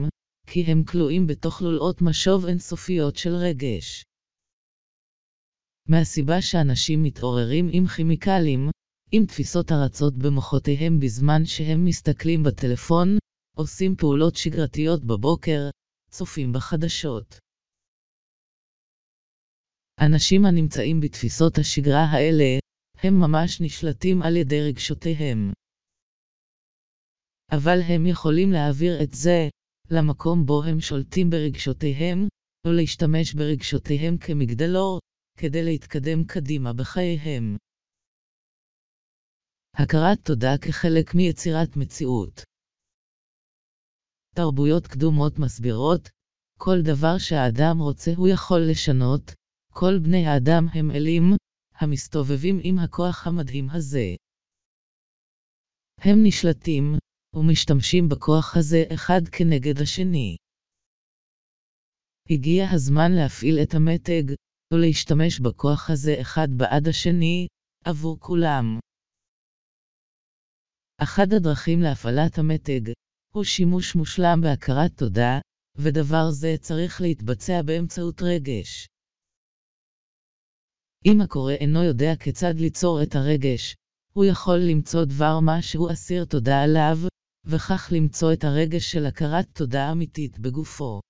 [0.47, 4.03] כי הם כלואים בתוך לולאות משוב אינסופיות של רגש.
[5.89, 8.69] מהסיבה שאנשים מתעוררים עם כימיקלים,
[9.11, 13.17] עם תפיסות הרצות במוחותיהם בזמן שהם מסתכלים בטלפון,
[13.57, 15.69] עושים פעולות שגרתיות בבוקר,
[16.11, 17.39] צופים בחדשות.
[20.01, 22.59] אנשים הנמצאים בתפיסות השגרה האלה,
[23.03, 25.53] הם ממש נשלטים על ידי רגשותיהם.
[27.51, 29.49] אבל הם יכולים להעביר את זה
[29.91, 32.27] למקום בו הם שולטים ברגשותיהם,
[32.67, 34.99] או להשתמש ברגשותיהם כמגדלור,
[35.37, 37.57] כדי להתקדם קדימה בחייהם.
[39.83, 42.43] הכרת תודה כחלק מיצירת מציאות
[44.35, 46.09] תרבויות קדומות מסבירות,
[46.57, 49.33] כל דבר שהאדם רוצה הוא יכול לשנות,
[49.73, 51.23] כל בני האדם הם אלים,
[51.75, 54.15] המסתובבים עם הכוח המדהים הזה.
[55.97, 56.83] הם נשלטים,
[57.35, 60.35] ומשתמשים בכוח הזה אחד כנגד השני.
[62.29, 64.35] הגיע הזמן להפעיל את המתג,
[64.73, 67.47] ולהשתמש בכוח הזה אחד בעד השני,
[67.85, 68.79] עבור כולם.
[71.03, 72.91] אחת הדרכים להפעלת המתג,
[73.33, 75.39] הוא שימוש מושלם בהכרת תודה,
[75.75, 78.87] ודבר זה צריך להתבצע באמצעות רגש.
[81.05, 83.75] אם הקורא אינו יודע כיצד ליצור את הרגש,
[84.13, 86.97] הוא יכול למצוא דבר מה שהוא אסיר תודה עליו,
[87.45, 91.01] וכך למצוא את הרגש של הכרת תודה אמיתית בגופו.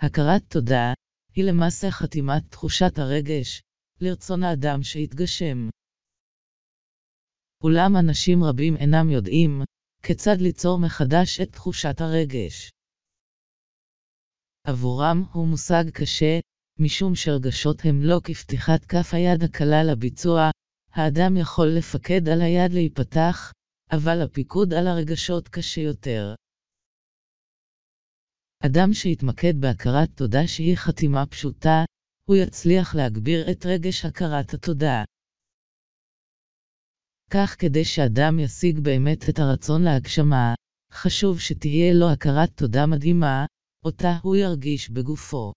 [0.00, 0.92] הכרת תודה
[1.34, 3.60] היא למעשה חתימת תחושת הרגש
[4.00, 5.68] לרצון האדם שהתגשם.
[7.62, 9.62] אולם אנשים רבים אינם יודעים
[10.02, 12.70] כיצד ליצור מחדש את תחושת הרגש.
[14.64, 16.40] עבורם הוא מושג קשה,
[16.78, 20.50] משום שרגשות הם לא כפתיחת כף היד הקלה לביצוע,
[20.92, 23.52] האדם יכול לפקד על היד להיפתח,
[23.92, 26.34] אבל הפיקוד על הרגשות קשה יותר.
[28.66, 31.84] אדם שיתמקד בהכרת תודה שהיא חתימה פשוטה,
[32.28, 35.04] הוא יצליח להגביר את רגש הכרת התודה.
[37.30, 40.54] כך כדי שאדם ישיג באמת את הרצון להגשמה,
[40.92, 43.46] חשוב שתהיה לו הכרת תודה מדהימה,
[43.84, 45.52] אותה הוא ירגיש בגופו.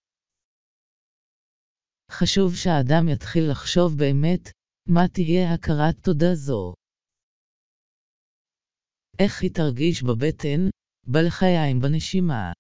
[2.12, 4.44] חשוב שהאדם יתחיל לחשוב באמת,
[4.88, 6.74] מה תהיה הכרת תודה זו.
[9.20, 10.62] איך היא תרגיש בבטן,
[11.08, 12.52] בלחיים בנשימה.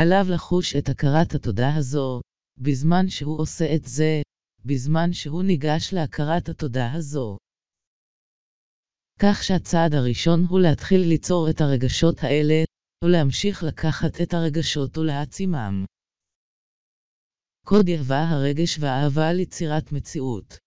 [0.00, 2.20] עליו לחוש את הכרת התודה הזו,
[2.58, 4.22] בזמן שהוא עושה את זה,
[4.64, 7.38] בזמן שהוא ניגש להכרת התודה הזו.
[9.18, 12.64] כך שהצעד הראשון הוא להתחיל ליצור את הרגשות האלה,
[13.04, 15.84] ולהמשיך לקחת את הרגשות ולהעצימם.
[17.66, 20.58] קוד יהווה הרגש והאהבה על יצירת מציאות.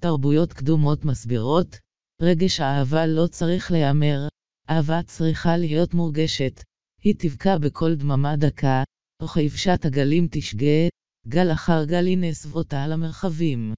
[0.00, 1.76] תרבויות קדומות מסבירות,
[2.22, 4.28] רגש האהבה לא צריך להיאמר,
[4.70, 6.62] אהבה צריכה להיות מורגשת,
[7.02, 8.82] היא תבקע בכל דממה דקה,
[9.22, 10.88] וכבשת הגלים תשגה,
[11.28, 13.74] גל אחר גל ינסב אותה על המרחבים.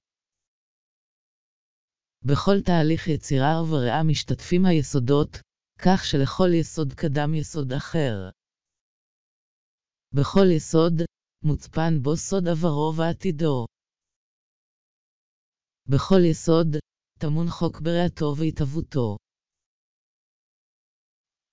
[2.25, 5.29] בכל תהליך יצירה ובריאה משתתפים היסודות,
[5.79, 8.29] כך שלכל יסוד קדם יסוד אחר.
[10.13, 10.93] בכל יסוד,
[11.43, 13.65] מוצפן בו סוד עברו ועתידו.
[15.89, 16.67] בכל יסוד,
[17.19, 19.17] טמון חוק בריאתו והתהוותו.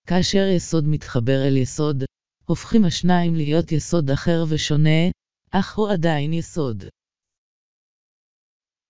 [0.07, 1.97] כאשר יסוד מתחבר אל יסוד,
[2.45, 5.01] הופכים השניים להיות יסוד אחר ושונה,
[5.53, 6.84] אך הוא עדיין יסוד.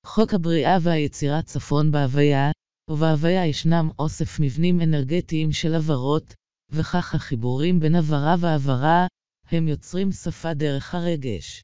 [0.06, 2.50] חוק הבריאה והיצירה צפון בהוויה,
[2.90, 6.34] ובהוויה ישנם אוסף מבנים אנרגטיים של עברות,
[6.70, 9.06] וכך החיבורים בין עברה ועברה,
[9.46, 11.62] הם יוצרים שפה דרך הרגש.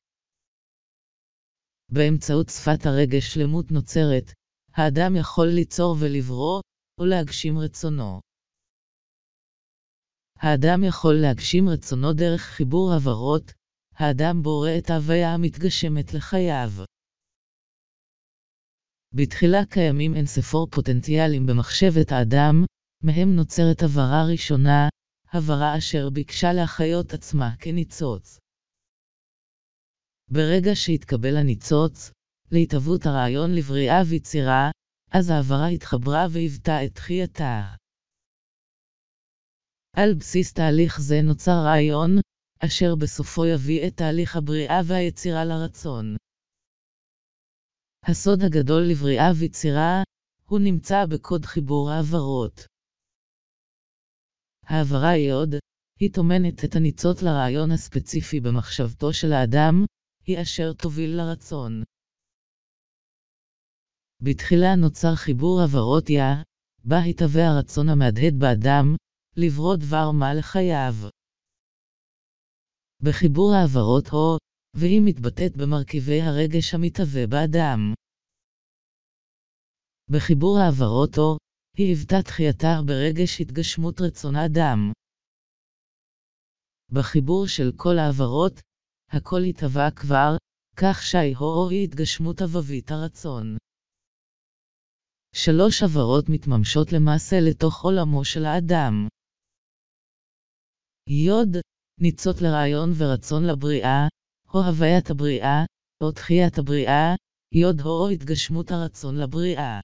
[1.88, 4.32] באמצעות שפת הרגש שלמות נוצרת,
[4.72, 6.60] האדם יכול ליצור ולברוא,
[7.00, 8.20] או להגשים רצונו.
[10.38, 13.52] האדם יכול להגשים רצונו דרך חיבור עברות,
[13.98, 16.70] האדם בורא את ההוויה המתגשמת לחייו.
[19.14, 22.64] בתחילה קיימים ספור פוטנציאלים במחשבת האדם,
[23.02, 24.88] מהם נוצרת הברה ראשונה,
[25.32, 28.38] הברה אשר ביקשה להחיות עצמה כניצוץ.
[30.30, 32.10] ברגע שהתקבל הניצוץ,
[32.52, 34.70] להתהוות הרעיון לבריאה ויצירה,
[35.10, 37.62] אז ההברה התחברה והיוותה את תחייתה.
[39.96, 42.10] על בסיס תהליך זה נוצר רעיון,
[42.58, 46.16] אשר בסופו יביא את תהליך הבריאה והיצירה לרצון.
[48.02, 50.02] הסוד הגדול לבריאה ויצירה,
[50.48, 52.66] הוא נמצא בקוד חיבור העברות.
[54.62, 55.54] העברה יוד,
[56.00, 59.84] היא טומנת את הניצוץ לרעיון הספציפי במחשבתו של האדם,
[60.26, 61.82] היא אשר תוביל לרצון.
[64.22, 66.42] בתחילה נוצר חיבור עברות יה,
[66.84, 68.96] בה התהווה הרצון המהדהד באדם,
[69.36, 70.94] לברוא דבר מה לחייו.
[73.02, 74.38] בחיבור העברות הו,
[74.76, 77.94] והיא מתבטאת במרכיבי הרגש המתהווה באדם.
[80.10, 81.36] בחיבור העברות הו,
[81.76, 84.92] היא היוותה תחייתה ברגש התגשמות רצון האדם.
[86.92, 88.52] בחיבור של כל העברות,
[89.10, 90.30] הכל התהווה כבר,
[90.76, 93.56] כך שהיהו היא התגשמות אבבית הרצון.
[95.34, 99.08] שלוש עברות מתממשות למעשה לתוך עולמו של האדם.
[101.08, 101.56] יוד,
[102.00, 104.08] ניצות לרעיון ורצון לבריאה,
[104.54, 105.64] או הוויית הבריאה,
[106.02, 107.14] או תחיית הבריאה,
[107.54, 109.80] יוד או התגשמות הרצון לבריאה.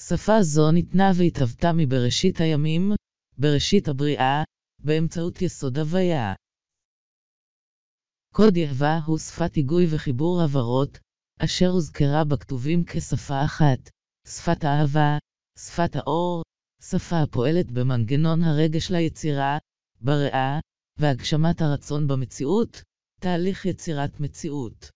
[0.00, 2.92] שפה זו ניתנה והתהוותה מבראשית הימים,
[3.38, 4.42] בראשית הבריאה,
[4.78, 6.34] באמצעות יסוד הוויה.
[8.34, 10.98] קוד יהווה הוא שפת היגוי וחיבור הברות,
[11.38, 13.90] אשר הוזכרה בכתובים כשפה אחת,
[14.28, 15.18] שפת האהבה,
[15.58, 16.42] שפת האור,
[16.82, 19.58] שפה הפועלת במנגנון הרגש ליצירה,
[20.04, 20.60] בריאה,
[21.00, 22.82] והגשמת הרצון במציאות,
[23.20, 24.90] תהליך יצירת מציאות.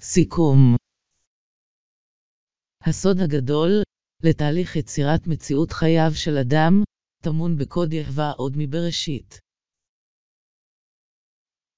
[0.00, 0.76] סיכום
[2.82, 3.70] הסוד הגדול,
[4.22, 6.72] לתהליך יצירת מציאות חייו של אדם,
[7.22, 9.40] טמון בקוד יהווה עוד מבראשית.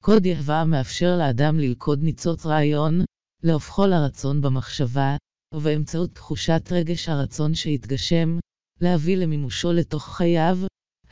[0.03, 2.94] קוד יהבה מאפשר לאדם ללכוד ניצוץ רעיון,
[3.42, 5.16] להופכו לרצון במחשבה,
[5.55, 8.38] ובאמצעות תחושת רגש הרצון שהתגשם,
[8.80, 10.57] להביא למימושו לתוך חייו,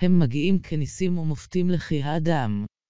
[0.00, 2.64] הם מגיעים כניסים ומופתים לחיי האדם.